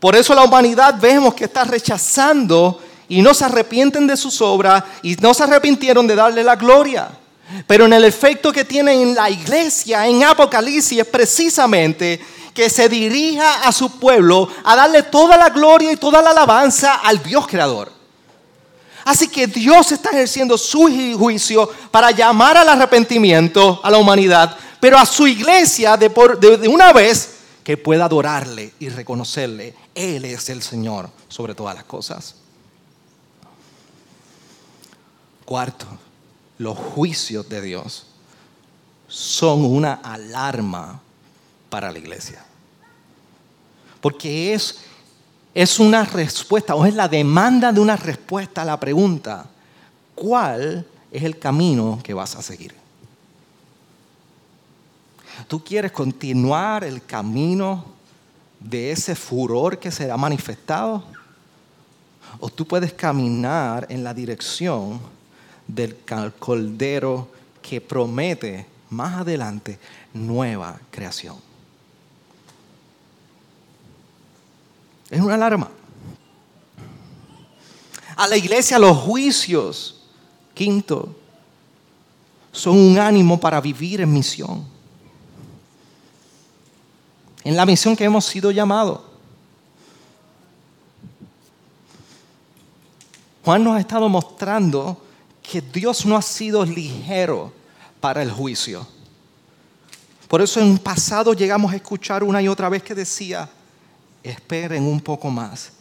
Por 0.00 0.16
eso 0.16 0.34
la 0.34 0.44
humanidad 0.44 0.94
vemos 0.98 1.34
que 1.34 1.44
está 1.44 1.64
rechazando 1.64 2.80
y 3.10 3.20
no 3.20 3.34
se 3.34 3.44
arrepienten 3.44 4.06
de 4.06 4.16
sus 4.16 4.40
obras 4.40 4.84
y 5.02 5.16
no 5.16 5.34
se 5.34 5.42
arrepintieron 5.42 6.06
de 6.06 6.14
darle 6.14 6.42
la 6.42 6.56
gloria. 6.56 7.10
Pero 7.66 7.84
en 7.84 7.92
el 7.92 8.04
efecto 8.04 8.50
que 8.50 8.64
tiene 8.64 8.94
en 8.94 9.14
la 9.14 9.28
iglesia, 9.28 10.06
en 10.06 10.24
Apocalipsis, 10.24 10.98
es 10.98 11.06
precisamente 11.06 12.18
que 12.58 12.68
se 12.68 12.88
dirija 12.88 13.68
a 13.68 13.70
su 13.70 14.00
pueblo 14.00 14.48
a 14.64 14.74
darle 14.74 15.04
toda 15.04 15.36
la 15.36 15.48
gloria 15.48 15.92
y 15.92 15.96
toda 15.96 16.20
la 16.20 16.30
alabanza 16.30 16.96
al 16.96 17.22
Dios 17.22 17.46
creador. 17.46 17.88
Así 19.04 19.28
que 19.28 19.46
Dios 19.46 19.92
está 19.92 20.10
ejerciendo 20.10 20.58
su 20.58 20.90
juicio 21.16 21.70
para 21.92 22.10
llamar 22.10 22.56
al 22.56 22.68
arrepentimiento 22.68 23.80
a 23.84 23.92
la 23.92 23.98
humanidad, 23.98 24.56
pero 24.80 24.98
a 24.98 25.06
su 25.06 25.28
iglesia 25.28 25.96
de, 25.96 26.08
de 26.08 26.66
una 26.66 26.92
vez 26.92 27.36
que 27.62 27.76
pueda 27.76 28.06
adorarle 28.06 28.72
y 28.80 28.88
reconocerle. 28.88 29.76
Él 29.94 30.24
es 30.24 30.48
el 30.48 30.60
Señor 30.60 31.08
sobre 31.28 31.54
todas 31.54 31.76
las 31.76 31.84
cosas. 31.84 32.34
Cuarto, 35.44 35.86
los 36.58 36.76
juicios 36.76 37.48
de 37.48 37.62
Dios 37.62 38.06
son 39.06 39.64
una 39.64 39.92
alarma 40.02 41.00
para 41.70 41.92
la 41.92 41.98
iglesia. 42.00 42.47
Porque 44.00 44.54
es, 44.54 44.78
es 45.54 45.78
una 45.78 46.04
respuesta 46.04 46.74
o 46.74 46.86
es 46.86 46.94
la 46.94 47.08
demanda 47.08 47.72
de 47.72 47.80
una 47.80 47.96
respuesta 47.96 48.62
a 48.62 48.64
la 48.64 48.78
pregunta, 48.78 49.46
¿cuál 50.14 50.86
es 51.10 51.22
el 51.22 51.38
camino 51.38 51.98
que 52.02 52.14
vas 52.14 52.36
a 52.36 52.42
seguir? 52.42 52.74
¿Tú 55.46 55.62
quieres 55.62 55.92
continuar 55.92 56.84
el 56.84 57.04
camino 57.04 57.84
de 58.60 58.90
ese 58.90 59.14
furor 59.14 59.78
que 59.78 59.90
será 59.90 60.16
manifestado? 60.16 61.04
¿O 62.40 62.48
tú 62.48 62.66
puedes 62.66 62.92
caminar 62.92 63.86
en 63.88 64.04
la 64.04 64.12
dirección 64.12 65.00
del 65.68 65.96
cordero 66.38 67.28
que 67.60 67.80
promete 67.80 68.66
más 68.90 69.20
adelante 69.20 69.78
nueva 70.14 70.80
creación. 70.90 71.47
Es 75.10 75.20
una 75.20 75.34
alarma. 75.34 75.70
A 78.16 78.26
la 78.26 78.36
iglesia 78.36 78.78
los 78.78 78.96
juicios, 78.96 80.02
quinto, 80.52 81.14
son 82.50 82.76
un 82.76 82.98
ánimo 82.98 83.38
para 83.38 83.60
vivir 83.60 84.00
en 84.00 84.12
misión. 84.12 84.66
En 87.44 87.56
la 87.56 87.64
misión 87.64 87.94
que 87.94 88.04
hemos 88.04 88.24
sido 88.24 88.50
llamados. 88.50 89.00
Juan 93.44 93.64
nos 93.64 93.76
ha 93.76 93.80
estado 93.80 94.08
mostrando 94.08 95.00
que 95.42 95.62
Dios 95.62 96.04
no 96.04 96.16
ha 96.16 96.22
sido 96.22 96.64
ligero 96.64 97.52
para 98.00 98.22
el 98.22 98.30
juicio. 98.30 98.86
Por 100.26 100.42
eso 100.42 100.60
en 100.60 100.76
pasado 100.76 101.32
llegamos 101.32 101.72
a 101.72 101.76
escuchar 101.76 102.22
una 102.22 102.42
y 102.42 102.48
otra 102.48 102.68
vez 102.68 102.82
que 102.82 102.94
decía, 102.94 103.48
esperen 104.30 104.84
un 104.84 105.00
poco 105.00 105.30
más. 105.30 105.72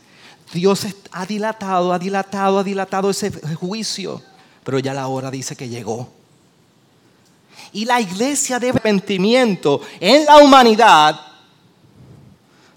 Dios 0.53 0.87
ha 1.11 1.25
dilatado, 1.25 1.91
ha 1.91 1.99
dilatado, 1.99 2.59
ha 2.59 2.63
dilatado 2.63 3.09
ese 3.09 3.31
juicio, 3.55 4.21
pero 4.63 4.79
ya 4.79 4.93
la 4.93 5.07
hora 5.07 5.29
dice 5.29 5.55
que 5.55 5.67
llegó. 5.67 6.09
Y 7.73 7.85
la 7.85 7.99
iglesia 7.99 8.59
de 8.59 8.69
arrepentimiento 8.69 9.81
en 9.99 10.25
la 10.25 10.37
humanidad 10.37 11.19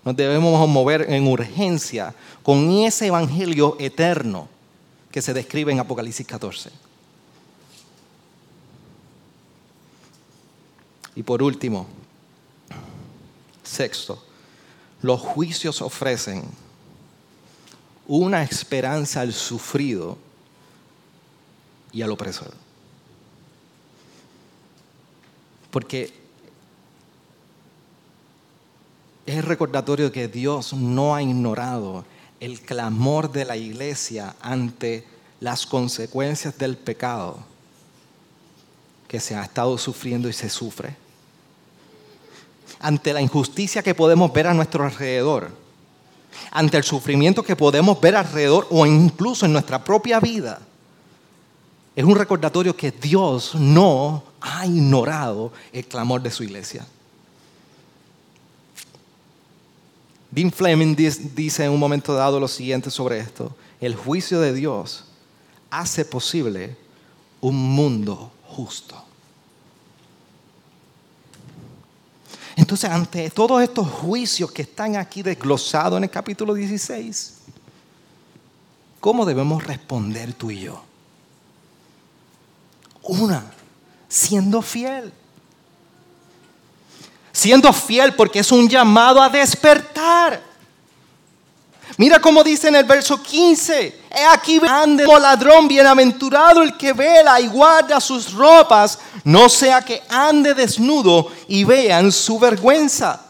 nos 0.05 0.17
debemos 0.17 0.69
mover 0.69 1.07
en 1.11 1.27
urgencia 1.27 2.15
con 2.43 2.71
ese 2.71 3.07
evangelio 3.07 3.77
eterno 3.79 4.49
que 5.11 5.23
se 5.23 5.35
describe 5.35 5.73
en 5.73 5.81
Apocalipsis 5.81 6.27
14. 6.27 6.71
Y 11.17 11.23
por 11.23 11.43
último, 11.43 11.87
sexto, 13.63 14.25
los 15.03 15.21
juicios 15.21 15.83
ofrecen 15.83 16.45
una 18.07 18.43
esperanza 18.43 19.21
al 19.21 19.33
sufrido 19.33 20.19
y 21.93 22.03
al 22.03 22.11
opresor. 22.11 22.53
Porque 25.71 26.13
es 29.27 29.45
recordatorio 29.45 30.11
que 30.11 30.29
Dios 30.29 30.73
no 30.73 31.15
ha 31.15 31.23
ignorado 31.23 32.05
el 32.41 32.61
clamor 32.61 33.31
de 33.31 33.45
la 33.45 33.57
iglesia 33.57 34.35
ante 34.41 35.07
las 35.39 35.67
consecuencias 35.67 36.59
del 36.59 36.77
pecado 36.77 37.39
que 39.07 39.21
se 39.21 39.35
ha 39.35 39.43
estado 39.45 39.77
sufriendo 39.79 40.29
y 40.29 40.33
se 40.33 40.49
sufre, 40.49 40.97
ante 42.81 43.13
la 43.13 43.21
injusticia 43.21 43.83
que 43.83 43.95
podemos 43.95 44.33
ver 44.33 44.47
a 44.47 44.55
nuestro 44.55 44.85
alrededor, 44.85 45.51
ante 46.51 46.77
el 46.77 46.85
sufrimiento 46.85 47.43
que 47.43 47.57
podemos 47.57 48.01
ver 48.01 48.17
alrededor 48.17 48.67
o 48.71 48.87
incluso 48.87 49.47
en 49.47 49.53
nuestra 49.53 49.85
propia 49.85 50.19
vida, 50.21 50.61
es 51.95 52.05
un 52.05 52.17
recordatorio 52.17 52.75
que 52.75 52.91
Dios 52.91 53.55
no 53.55 54.23
ha 54.41 54.65
ignorado 54.65 55.53
el 55.73 55.85
clamor 55.87 56.23
de 56.23 56.31
su 56.31 56.43
iglesia. 56.43 56.87
Dean 60.31 60.53
Fleming 60.53 60.95
dice 60.95 61.65
en 61.65 61.73
un 61.73 61.81
momento 61.81 62.15
dado 62.15 62.39
lo 62.39 62.47
siguiente 62.47 62.91
sobre 62.91 63.19
esto. 63.19 63.55
El 63.81 63.97
juicio 63.97 64.41
de 64.41 64.55
Dios 64.55 65.05
hace 65.71 66.05
posible 66.05 66.77
un 67.41 67.57
mundo 67.57 68.33
justo. 68.47 69.10
Entonces, 72.61 72.91
ante 72.91 73.31
todos 73.31 73.63
estos 73.63 73.89
juicios 73.89 74.53
que 74.53 74.63
están 74.63 74.97
aquí 74.97 75.23
desglosados 75.23 75.97
en 75.97 76.05
el 76.05 76.11
capítulo 76.11 76.53
16, 76.53 77.35
¿cómo 79.01 79.25
debemos 79.25 79.65
responder 79.65 80.35
tú 80.35 80.51
y 80.51 80.61
yo? 80.61 80.85
Una, 83.03 83.51
siendo 84.09 84.61
fiel 84.61 85.11
siendo 87.33 87.73
fiel 87.73 88.15
porque 88.15 88.41
es 88.41 88.53
un 88.53 88.69
llamado 88.69 89.23
a 89.23 89.31
despertar. 89.31 90.50
Mira 91.97 92.21
cómo 92.21 92.43
dice 92.43 92.69
en 92.69 92.77
el 92.77 92.85
verso 92.85 93.23
15, 93.23 94.01
he 94.11 94.25
aquí 94.33 94.61
ande 94.69 95.05
como 95.05 95.19
ladrón 95.19 95.69
bienaventurado 95.69 96.63
el 96.63 96.77
que 96.77 96.93
vela 96.93 97.41
y 97.41 97.49
guarda 97.49 98.01
sus 98.01 98.33
ropas, 98.33 98.99
no 99.25 99.49
sea 99.49 99.83
que 99.83 100.03
ande 100.09 100.55
desnudo 100.55 101.29
y 101.49 101.65
vean 101.65 102.13
su 102.13 102.39
vergüenza. 102.39 103.21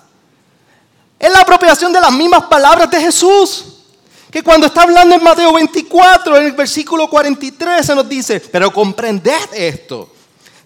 Es 1.19 1.31
la 1.33 1.41
apropiación 1.41 1.93
de 1.93 2.01
las 2.01 2.13
mismas 2.13 2.45
palabras 2.45 2.91
de 2.91 3.01
Jesús, 3.01 3.65
que 4.31 4.43
cuando 4.43 4.67
está 4.67 4.83
hablando 4.83 5.17
en 5.17 5.23
Mateo 5.23 5.53
24, 5.53 6.37
en 6.37 6.47
el 6.47 6.53
versículo 6.53 7.09
43 7.09 7.85
se 7.85 7.95
nos 7.95 8.09
dice, 8.09 8.41
pero 8.41 8.73
comprended 8.73 9.53
esto 9.53 10.11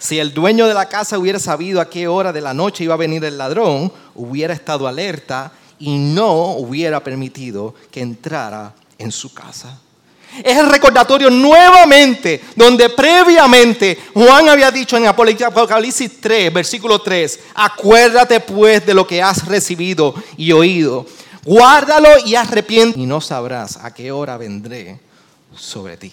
si 0.05 0.19
el 0.19 0.35
dueño 0.35 0.67
de 0.67 0.75
la 0.75 0.87
casa 0.87 1.19
hubiera 1.19 1.39
sabido 1.39 1.81
a 1.81 1.89
qué 1.89 2.09
hora 2.09 2.31
de 2.31 2.43
la 2.43 2.53
noche 2.53 2.85
iba 2.85 2.93
a 2.93 2.99
venir 2.99 3.25
el 3.25 3.39
ladrón, 3.39 3.91
hubiera 4.15 4.53
estado 4.53 4.87
alerta 4.87 5.51
y 5.79 5.97
no 5.99 6.53
hubiera 6.53 7.03
permitido 7.03 7.75
que 7.91 8.01
entrara 8.01 8.75
en 8.99 9.13
su 9.13 9.33
casa. 9.33 9.81
Es 10.43 10.59
el 10.59 10.69
recordatorio 10.69 11.31
nuevamente 11.31 12.43
donde 12.57 12.91
previamente 12.91 13.99
Juan 14.15 14.49
había 14.49 14.71
dicho 14.71 14.97
en 14.97 15.07
Apocalipsis 15.07 16.21
3, 16.21 16.53
versículo 16.53 17.01
3, 17.01 17.41
acuérdate 17.55 18.41
pues 18.41 18.85
de 18.85 18.95
lo 18.95 19.07
que 19.07 19.23
has 19.23 19.47
recibido 19.47 20.15
y 20.37 20.51
oído. 20.51 21.07
Guárdalo 21.45 22.09
y 22.25 22.35
arrepiente 22.35 22.99
y 22.99 23.07
no 23.07 23.21
sabrás 23.21 23.77
a 23.77 23.93
qué 23.95 24.11
hora 24.11 24.37
vendré 24.37 24.99
sobre 25.55 25.97
ti. 25.97 26.13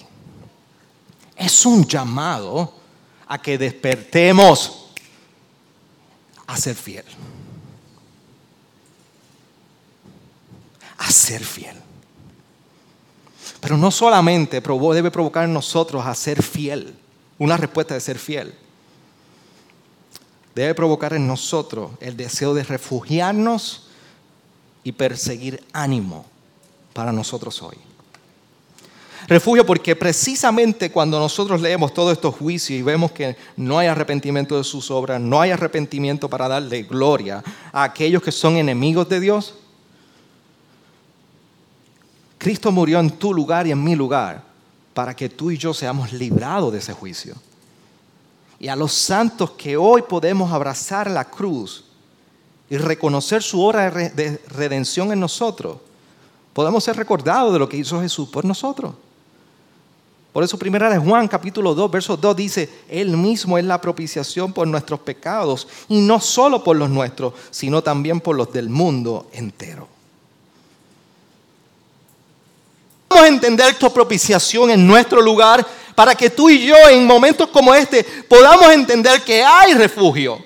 Es 1.35 1.65
un 1.65 1.87
llamado 1.87 2.73
a 3.27 3.41
que 3.41 3.57
despertemos 3.57 4.91
a 6.45 6.57
ser 6.57 6.75
fiel. 6.75 7.05
A 11.01 11.11
ser 11.11 11.43
fiel. 11.43 11.75
Pero 13.59 13.77
no 13.77 13.91
solamente 13.91 14.61
debe 14.61 15.11
provocar 15.11 15.45
en 15.45 15.53
nosotros 15.53 16.05
a 16.05 16.13
ser 16.15 16.41
fiel, 16.41 16.95
una 17.37 17.57
respuesta 17.57 17.93
de 17.93 18.01
ser 18.01 18.17
fiel. 18.17 18.53
Debe 20.53 20.75
provocar 20.75 21.13
en 21.13 21.27
nosotros 21.27 21.91
el 22.01 22.17
deseo 22.17 22.53
de 22.53 22.63
refugiarnos 22.63 23.87
y 24.83 24.91
perseguir 24.91 25.63
ánimo 25.73 26.25
para 26.93 27.11
nosotros 27.11 27.61
hoy. 27.61 27.77
Refugio 29.27 29.65
porque 29.65 29.95
precisamente 29.95 30.91
cuando 30.91 31.19
nosotros 31.19 31.61
leemos 31.61 31.93
todos 31.93 32.11
estos 32.13 32.35
juicios 32.35 32.79
y 32.79 32.83
vemos 32.83 33.11
que 33.11 33.37
no 33.55 33.77
hay 33.77 33.87
arrepentimiento 33.87 34.57
de 34.57 34.63
sus 34.63 34.91
obras, 34.91 35.21
no 35.21 35.39
hay 35.39 35.51
arrepentimiento 35.51 36.27
para 36.29 36.47
darle 36.47 36.83
gloria 36.83 37.43
a 37.71 37.83
aquellos 37.83 38.23
que 38.23 38.31
son 38.31 38.57
enemigos 38.57 39.07
de 39.07 39.19
Dios, 39.19 39.55
Cristo 42.41 42.71
murió 42.71 42.99
en 42.99 43.11
tu 43.11 43.35
lugar 43.35 43.67
y 43.67 43.71
en 43.71 43.83
mi 43.83 43.95
lugar 43.95 44.41
para 44.95 45.15
que 45.15 45.29
tú 45.29 45.51
y 45.51 45.59
yo 45.59 45.75
seamos 45.75 46.11
librados 46.11 46.73
de 46.73 46.79
ese 46.79 46.91
juicio. 46.91 47.35
Y 48.59 48.67
a 48.67 48.75
los 48.75 48.93
santos 48.93 49.51
que 49.51 49.77
hoy 49.77 50.01
podemos 50.01 50.51
abrazar 50.51 51.07
la 51.11 51.23
cruz 51.23 51.83
y 52.67 52.77
reconocer 52.77 53.43
su 53.43 53.61
obra 53.61 53.91
de 53.91 54.41
redención 54.47 55.11
en 55.11 55.19
nosotros, 55.19 55.77
podemos 56.51 56.83
ser 56.83 56.95
recordados 56.97 57.53
de 57.53 57.59
lo 57.59 57.69
que 57.69 57.77
hizo 57.77 58.01
Jesús 58.01 58.27
por 58.29 58.43
nosotros. 58.43 58.95
Por 60.33 60.43
eso 60.43 60.57
primera 60.57 60.89
de 60.89 60.97
Juan 60.97 61.27
capítulo 61.27 61.75
2, 61.75 61.91
verso 61.91 62.17
2 62.17 62.35
dice, 62.35 62.69
Él 62.89 63.15
mismo 63.17 63.59
es 63.59 63.65
la 63.65 63.79
propiciación 63.79 64.51
por 64.51 64.67
nuestros 64.67 65.01
pecados, 65.01 65.67
y 65.87 66.01
no 66.01 66.19
solo 66.19 66.63
por 66.63 66.75
los 66.75 66.89
nuestros, 66.89 67.35
sino 67.51 67.83
también 67.83 68.19
por 68.19 68.35
los 68.35 68.51
del 68.51 68.67
mundo 68.67 69.29
entero. 69.31 70.00
Entender 73.25 73.77
tu 73.77 73.91
propiciación 73.91 74.71
en 74.71 74.85
nuestro 74.85 75.21
lugar 75.21 75.65
para 75.95 76.15
que 76.15 76.29
tú 76.29 76.49
y 76.49 76.65
yo 76.65 76.75
en 76.89 77.05
momentos 77.05 77.49
como 77.49 77.73
este 77.73 78.03
podamos 78.03 78.71
entender 78.71 79.21
que 79.21 79.43
hay 79.43 79.73
refugio. 79.73 80.43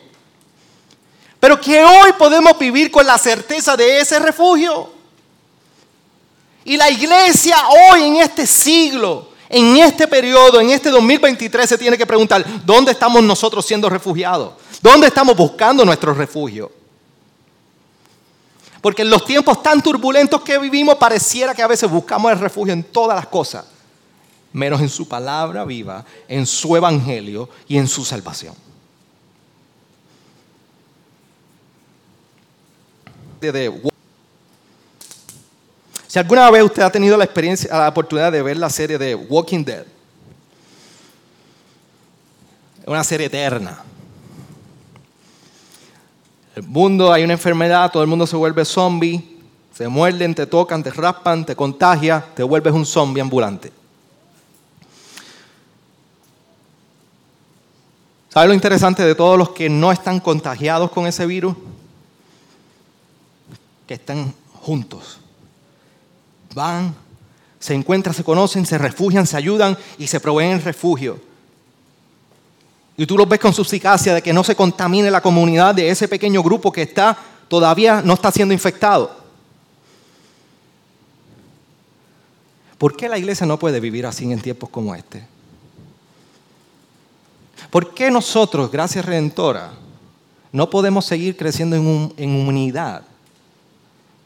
Pero 1.40 1.60
que 1.60 1.84
hoy 1.84 2.12
podemos 2.18 2.58
vivir 2.58 2.90
con 2.92 3.06
la 3.06 3.18
certeza 3.18 3.78
de 3.78 4.00
ese 4.00 4.20
refugio. 4.20 4.92
Y 6.64 6.78
la 6.78 6.90
iglesia 6.90 7.58
hoy 7.92 8.04
en 8.04 8.16
este 8.18 8.48
siglo, 8.48 9.30
en 9.48 9.78
este 9.78 10.08
periodo, 10.08 10.60
en 10.60 10.72
este 10.72 10.90
2023 10.90 11.70
se 11.70 11.78
tiene 11.78 11.98
que 11.98 12.06
preguntar, 12.06 12.44
¿dónde 12.66 12.92
estamos 12.92 13.22
nosotros 13.24 13.66
siendo 13.66 13.88
refugiados? 13.90 14.54
¿Dónde 14.82 15.08
estamos 15.08 15.36
buscando 15.36 15.86
nuestro 15.86 16.14
refugio? 16.14 16.72
Porque 18.86 19.02
en 19.02 19.10
los 19.10 19.26
tiempos 19.26 19.64
tan 19.64 19.82
turbulentos 19.82 20.44
que 20.44 20.60
vivimos 20.60 20.94
pareciera 20.98 21.56
que 21.56 21.64
a 21.64 21.68
veces 21.68 21.90
buscamos 21.90 22.32
el 22.32 22.38
refugio 22.38 22.72
en 22.72 22.84
todas 22.84 23.16
las 23.16 23.26
cosas, 23.26 23.66
menos 24.54 24.80
en 24.80 24.90
su 24.90 25.08
palabra 25.08 25.66
viva, 25.66 26.06
en 26.28 26.46
su 26.46 26.76
evangelio 26.76 27.50
y 27.68 27.80
en 27.80 27.88
su 27.88 28.06
salvación. 28.06 28.54
Si 36.08 36.20
alguna 36.20 36.52
vez 36.52 36.62
usted 36.62 36.84
ha 36.84 36.92
tenido 36.92 37.18
la 37.18 37.24
experiencia, 37.24 37.76
la 37.76 37.90
oportunidad 37.90 38.32
de 38.32 38.44
ver 38.44 38.58
la 38.58 38.70
serie 38.70 39.00
de 39.00 39.16
Walking 39.16 39.66
Dead, 39.66 39.86
es 42.84 42.88
una 42.88 43.04
serie 43.04 43.26
eterna 43.26 43.84
el 46.56 46.64
mundo 46.64 47.12
hay 47.12 47.24
una 47.24 47.34
enfermedad, 47.34 47.92
todo 47.92 48.02
el 48.02 48.08
mundo 48.08 48.26
se 48.26 48.38
vuelve 48.38 48.64
zombie, 48.64 49.22
se 49.74 49.90
muerden, 49.90 50.34
te 50.34 50.48
tocan, 50.48 50.82
te 50.82 50.90
raspan, 50.90 51.46
te 51.46 51.54
contagia, 51.54 52.26
te 52.34 52.44
vuelves 52.44 52.74
un 52.74 52.86
zombie 52.86 53.22
ambulante. 53.22 53.74
¿Sabe 58.30 58.48
lo 58.48 58.54
interesante 58.54 59.04
de 59.04 59.16
todos 59.16 59.38
los 59.38 59.50
que 59.50 59.70
no 59.70 59.92
están 59.92 60.22
contagiados 60.22 60.92
con 60.92 61.08
ese 61.08 61.26
virus? 61.26 61.56
Que 63.86 63.96
están 63.96 64.34
juntos. 64.54 65.20
Van, 66.54 66.96
se 67.60 67.74
encuentran, 67.74 68.16
se 68.16 68.24
conocen, 68.24 68.66
se 68.66 68.78
refugian, 68.78 69.28
se 69.28 69.36
ayudan 69.36 69.78
y 69.98 70.08
se 70.08 70.22
proveen 70.22 70.52
el 70.52 70.64
refugio. 70.64 71.20
Y 72.98 73.06
tú 73.06 73.18
los 73.18 73.28
ves 73.28 73.40
con 73.40 73.54
su 73.54 73.64
suspicacia 73.64 74.14
de 74.14 74.22
que 74.22 74.32
no 74.34 74.44
se 74.44 74.56
contamine 74.56 75.12
la 75.12 75.22
comunidad 75.22 75.76
de 75.76 75.90
ese 75.90 76.08
pequeño 76.08 76.42
grupo 76.42 76.72
que 76.72 76.84
está 76.84 77.18
todavía 77.48 78.02
no 78.02 78.14
está 78.14 78.32
siendo 78.32 78.54
infectado. 78.54 79.26
¿Por 82.78 82.96
qué 82.96 83.10
la 83.10 83.18
iglesia 83.18 83.46
no 83.46 83.58
puede 83.60 83.80
vivir 83.80 84.06
así 84.06 84.32
en 84.32 84.42
tiempos 84.42 84.70
como 84.70 84.96
este? 84.96 85.26
¿Por 87.70 87.94
qué 87.94 88.12
nosotros, 88.12 88.72
gracias 88.72 89.06
Redentora, 89.06 89.74
no 90.52 90.70
podemos 90.70 91.06
seguir 91.06 91.36
creciendo 91.36 91.76
en, 91.76 92.14
en 92.18 92.48
unidad 92.48 93.04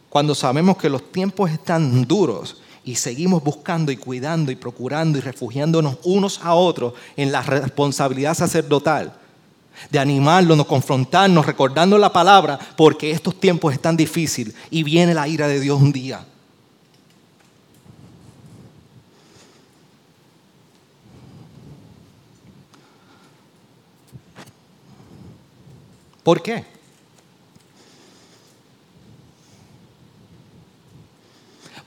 cuando 0.09 0.35
sabemos 0.35 0.77
que 0.77 0.89
los 0.89 1.11
tiempos 1.11 1.49
están 1.49 2.05
duros 2.05 2.57
y 2.89 2.95
seguimos 2.95 3.43
buscando 3.43 3.91
y 3.91 3.97
cuidando 3.97 4.51
y 4.51 4.55
procurando 4.55 5.19
y 5.19 5.21
refugiándonos 5.21 5.99
unos 6.05 6.39
a 6.41 6.55
otros 6.55 6.93
en 7.15 7.31
la 7.31 7.43
responsabilidad 7.43 8.33
sacerdotal 8.33 9.13
de 9.91 9.99
animarnos, 9.99 10.65
confrontarnos, 10.65 11.45
recordando 11.45 11.99
la 11.99 12.11
palabra, 12.11 12.57
porque 12.75 13.11
estos 13.11 13.39
tiempos 13.39 13.73
están 13.73 13.95
difíciles 13.95 14.55
y 14.71 14.81
viene 14.81 15.13
la 15.13 15.27
ira 15.27 15.47
de 15.47 15.59
Dios 15.59 15.79
un 15.79 15.91
día. 15.91 16.25
¿Por 26.23 26.41
qué? 26.41 26.78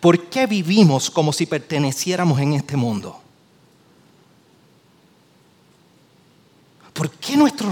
¿Por 0.02 0.18
qué 0.28 0.48
vivimos 0.48 1.08
como 1.08 1.32
si 1.32 1.46
perteneciéramos 1.46 2.40
en 2.40 2.54
este 2.54 2.76
mundo? 2.76 3.20
¿Por 6.92 7.08
qué 7.08 7.36
nuestro, 7.36 7.70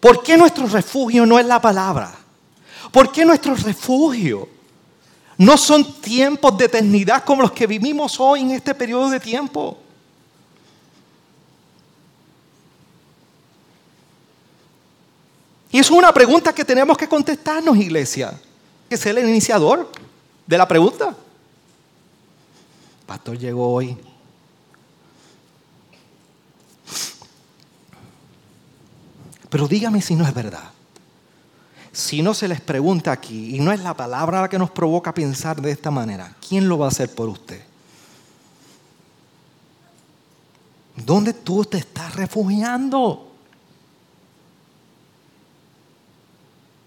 ¿Por 0.00 0.22
qué 0.22 0.38
nuestro 0.38 0.66
refugio 0.66 1.26
no 1.26 1.38
es 1.38 1.44
la 1.44 1.60
palabra? 1.60 2.14
¿Por 2.90 3.12
qué 3.12 3.26
nuestro 3.26 3.54
refugio 3.54 4.48
no 5.36 5.58
son 5.58 6.00
tiempos 6.00 6.56
de 6.56 6.64
eternidad 6.64 7.22
como 7.24 7.42
los 7.42 7.52
que 7.52 7.66
vivimos 7.66 8.18
hoy 8.18 8.40
en 8.40 8.52
este 8.52 8.74
periodo 8.74 9.10
de 9.10 9.20
tiempo? 9.20 9.76
Y 15.70 15.78
es 15.78 15.90
una 15.90 16.10
pregunta 16.10 16.54
que 16.54 16.64
tenemos 16.64 16.96
que 16.96 17.06
contestarnos, 17.06 17.76
iglesia. 17.76 18.40
Que 18.88 18.94
es 18.94 19.04
el 19.04 19.18
iniciador 19.18 20.07
de 20.48 20.56
la 20.56 20.66
pregunta. 20.66 21.14
pastor 23.06 23.38
llegó 23.38 23.70
hoy. 23.70 23.96
Pero 29.50 29.68
dígame 29.68 30.00
si 30.00 30.14
no 30.14 30.26
es 30.26 30.32
verdad. 30.32 30.70
Si 31.92 32.22
no 32.22 32.32
se 32.32 32.48
les 32.48 32.62
pregunta 32.62 33.12
aquí 33.12 33.56
y 33.56 33.60
no 33.60 33.72
es 33.72 33.80
la 33.80 33.94
palabra 33.94 34.40
la 34.40 34.48
que 34.48 34.58
nos 34.58 34.70
provoca 34.70 35.12
pensar 35.12 35.60
de 35.60 35.70
esta 35.70 35.90
manera, 35.90 36.34
¿quién 36.46 36.66
lo 36.66 36.78
va 36.78 36.86
a 36.86 36.88
hacer 36.90 37.14
por 37.14 37.28
usted? 37.28 37.62
¿Dónde 40.96 41.34
tú 41.34 41.64
te 41.66 41.76
estás 41.76 42.14
refugiando? 42.14 43.32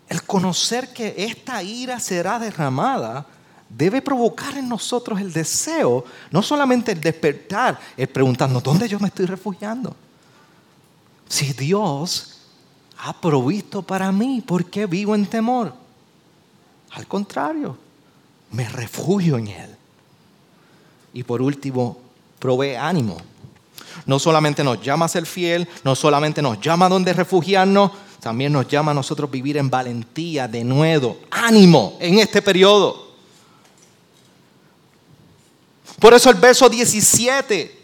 El 0.09 0.23
conocer 0.23 0.91
que 0.93 1.13
esta 1.17 1.61
ira 1.61 1.99
será 1.99 2.39
derramada 2.39 3.27
debe 3.77 4.01
provocar 4.01 4.57
en 4.57 4.67
nosotros 4.67 5.19
el 5.19 5.31
deseo, 5.31 6.03
no 6.29 6.41
solamente 6.41 6.91
el 6.91 7.01
despertar, 7.01 7.79
el 7.95 8.07
preguntarnos, 8.07 8.61
¿dónde 8.61 8.87
yo 8.87 8.99
me 8.99 9.07
estoy 9.07 9.25
refugiando? 9.25 9.95
Si 11.27 11.53
Dios 11.53 12.39
ha 12.99 13.13
provisto 13.19 13.81
para 13.81 14.11
mí, 14.11 14.43
¿por 14.45 14.65
qué 14.65 14.85
vivo 14.85 15.15
en 15.15 15.25
temor? 15.25 15.73
Al 16.91 17.07
contrario, 17.07 17.77
me 18.51 18.67
refugio 18.67 19.37
en 19.37 19.47
Él. 19.47 19.75
Y 21.13 21.23
por 21.23 21.41
último, 21.41 21.97
provee 22.39 22.75
ánimo. 22.75 23.17
No 24.05 24.19
solamente 24.19 24.63
nos 24.63 24.81
llama 24.81 25.05
a 25.05 25.09
ser 25.09 25.25
fiel, 25.25 25.67
no 25.83 25.95
solamente 25.95 26.41
nos 26.41 26.59
llama 26.59 26.85
a 26.85 26.89
donde 26.89 27.13
refugiarnos, 27.13 27.91
también 28.19 28.53
nos 28.53 28.67
llama 28.67 28.91
a 28.91 28.93
nosotros 28.93 29.31
vivir 29.31 29.57
en 29.57 29.69
valentía, 29.69 30.47
de 30.47 30.63
nuevo, 30.63 31.19
ánimo 31.31 31.97
en 31.99 32.19
este 32.19 32.41
periodo. 32.41 33.00
Por 36.01 36.15
eso 36.15 36.31
el 36.31 36.37
verso 36.37 36.67
17 36.67 37.79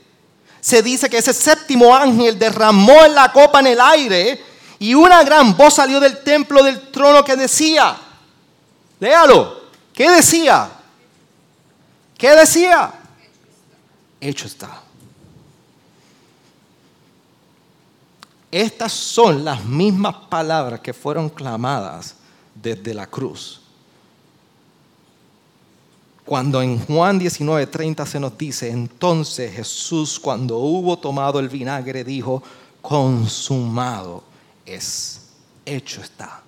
se 0.59 0.82
dice 0.82 1.07
que 1.07 1.20
ese 1.20 1.34
séptimo 1.34 1.95
ángel 1.95 2.38
derramó 2.39 3.05
la 3.13 3.32
copa 3.32 3.59
en 3.59 3.68
el 3.68 3.80
aire 3.80 4.43
y 4.80 4.95
una 4.95 5.24
gran 5.24 5.55
voz 5.55 5.76
salió 5.76 5.99
del 5.99 6.24
templo 6.24 6.63
del 6.63 6.89
trono 6.89 7.24
que 7.24 7.36
decía, 7.36 7.95
léalo, 8.99 9.61
¿qué 9.93 10.09
decía? 10.09 10.68
¿Qué 12.18 12.32
decía? 12.32 12.91
Hecho 14.20 14.47
está. 14.47 14.82
Estas 18.49 18.93
son 18.93 19.45
las 19.45 19.63
mismas 19.63 20.15
palabras 20.28 20.80
que 20.80 20.91
fueron 20.91 21.30
clamadas 21.30 22.15
desde 22.55 22.95
la 22.95 23.05
cruz. 23.05 23.61
Cuando 26.28 26.61
en 26.61 26.78
Juan 26.78 27.21
19:30 27.21 28.05
se 28.05 28.19
nos 28.19 28.38
dice, 28.38 28.69
entonces 28.69 29.55
Jesús 29.55 30.19
cuando 30.19 30.57
hubo 30.57 30.99
tomado 30.99 31.39
el 31.39 31.47
vinagre 31.47 32.03
dijo, 32.03 32.43
consumado 32.82 34.25
es, 34.65 35.21
hecho 35.65 36.01
está. 36.01 36.41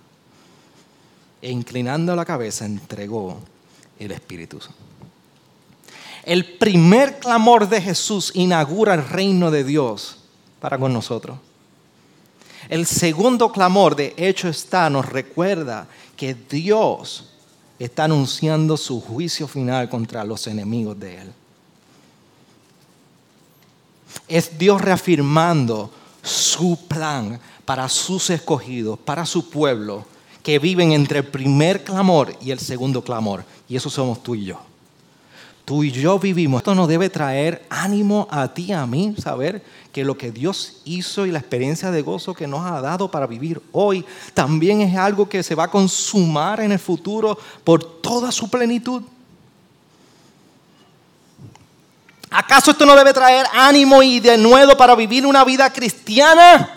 E 1.41 1.49
inclinando 1.49 2.13
la 2.13 2.25
cabeza 2.25 2.65
entregó 2.65 3.39
el 3.97 4.11
Espíritu. 4.11 4.59
El 6.25 6.57
primer 6.57 7.17
clamor 7.19 7.69
de 7.69 7.81
Jesús 7.81 8.33
inaugura 8.35 8.93
el 8.95 9.07
reino 9.07 9.49
de 9.49 9.63
Dios 9.63 10.17
para 10.59 10.77
con 10.77 10.91
nosotros. 10.91 11.37
El 12.67 12.85
segundo 12.85 13.49
clamor 13.53 13.95
de 13.95 14.13
hecho 14.17 14.49
está 14.49 14.89
nos 14.89 15.05
recuerda 15.05 15.87
que 16.17 16.33
Dios 16.33 17.28
está 17.79 18.03
anunciando 18.03 18.75
su 18.75 18.99
juicio 18.99 19.47
final 19.47 19.89
contra 19.89 20.23
los 20.23 20.45
enemigos 20.47 20.99
de 20.99 21.21
Él. 21.21 21.33
Es 24.27 24.57
Dios 24.59 24.81
reafirmando 24.81 25.89
su 26.21 26.77
plan 26.87 27.39
para 27.65 27.87
sus 27.87 28.29
escogidos, 28.29 28.99
para 28.99 29.25
su 29.25 29.49
pueblo, 29.49 30.05
que 30.43 30.59
viven 30.59 30.91
entre 30.91 31.19
el 31.19 31.25
primer 31.25 31.83
clamor 31.83 32.35
y 32.41 32.51
el 32.51 32.59
segundo 32.59 33.03
clamor. 33.03 33.45
Y 33.67 33.75
eso 33.75 33.89
somos 33.89 34.21
tú 34.21 34.35
y 34.35 34.45
yo. 34.45 34.68
Tú 35.69 35.83
y 35.83 35.91
yo 35.91 36.17
vivimos. 36.17 36.61
Esto 36.61 36.73
nos 36.73 36.87
debe 36.87 37.11
traer 37.11 37.63
ánimo 37.69 38.27
a 38.31 38.47
ti 38.47 38.73
a 38.73 38.87
mí, 38.87 39.13
saber 39.21 39.63
que 39.91 40.03
lo 40.03 40.17
que 40.17 40.31
Dios 40.31 40.81
hizo 40.83 41.27
y 41.27 41.31
la 41.31 41.37
experiencia 41.37 41.91
de 41.91 42.01
gozo 42.01 42.33
que 42.33 42.47
nos 42.47 42.65
ha 42.65 42.81
dado 42.81 43.11
para 43.11 43.27
vivir 43.27 43.61
hoy 43.71 44.03
también 44.33 44.81
es 44.81 44.97
algo 44.97 45.29
que 45.29 45.43
se 45.43 45.53
va 45.53 45.65
a 45.65 45.67
consumar 45.69 46.59
en 46.61 46.71
el 46.71 46.79
futuro 46.79 47.37
por 47.63 48.01
toda 48.01 48.31
su 48.31 48.49
plenitud. 48.49 49.03
¿Acaso 52.31 52.71
esto 52.71 52.83
no 52.83 52.95
debe 52.95 53.13
traer 53.13 53.45
ánimo 53.53 54.01
y 54.01 54.19
de 54.19 54.39
nuevo 54.39 54.75
para 54.75 54.95
vivir 54.95 55.23
una 55.23 55.45
vida 55.45 55.71
cristiana? 55.71 56.67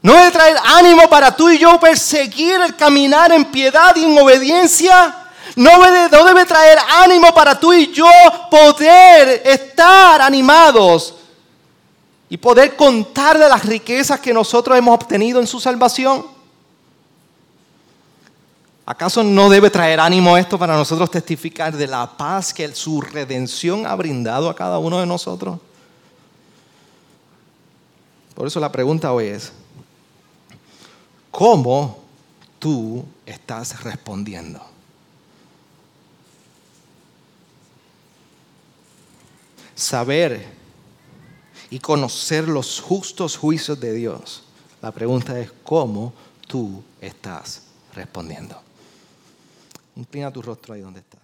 ¿No 0.00 0.14
debe 0.14 0.30
traer 0.30 0.58
ánimo 0.76 1.08
para 1.10 1.34
tú 1.34 1.50
y 1.50 1.58
yo 1.58 1.80
perseguir 1.80 2.60
el 2.60 2.76
caminar 2.76 3.32
en 3.32 3.46
piedad 3.46 3.96
y 3.96 4.04
en 4.04 4.16
obediencia? 4.16 5.22
No 5.56 5.70
debe, 5.80 6.44
traer 6.44 6.78
ánimo 7.02 7.32
para 7.32 7.58
tú 7.58 7.72
y 7.72 7.92
yo 7.92 8.10
poder 8.50 9.42
estar 9.44 10.20
animados 10.20 11.14
y 12.28 12.36
poder 12.36 12.74
contar 12.74 13.38
de 13.38 13.48
las 13.48 13.64
riquezas 13.64 14.18
que 14.18 14.32
nosotros 14.32 14.76
hemos 14.76 14.94
obtenido 14.94 15.40
en 15.40 15.46
su 15.46 15.60
salvación. 15.60 16.26
¿Acaso 18.84 19.22
no 19.22 19.48
debe 19.48 19.70
traer 19.70 20.00
ánimo 20.00 20.36
esto 20.36 20.58
para 20.58 20.76
nosotros 20.76 21.10
testificar 21.10 21.74
de 21.74 21.86
la 21.86 22.16
paz 22.16 22.52
que 22.52 22.74
su 22.74 23.00
redención 23.00 23.86
ha 23.86 23.94
brindado 23.94 24.50
a 24.50 24.56
cada 24.56 24.78
uno 24.78 24.98
de 24.98 25.06
nosotros? 25.06 25.58
Por 28.34 28.48
eso 28.48 28.58
la 28.58 28.72
pregunta 28.72 29.12
hoy 29.12 29.26
es, 29.26 29.52
¿cómo 31.30 32.00
tú 32.58 33.04
estás 33.24 33.84
respondiendo? 33.84 34.73
Saber 39.84 40.46
y 41.70 41.78
conocer 41.78 42.48
los 42.48 42.80
justos 42.80 43.36
juicios 43.36 43.78
de 43.78 43.92
Dios. 43.92 44.44
La 44.80 44.90
pregunta 44.92 45.38
es 45.38 45.52
cómo 45.62 46.12
tú 46.46 46.82
estás 47.00 47.62
respondiendo. 47.94 48.60
Inclina 49.96 50.32
tu 50.32 50.42
rostro 50.42 50.74
ahí 50.74 50.80
donde 50.80 51.00
estás. 51.00 51.23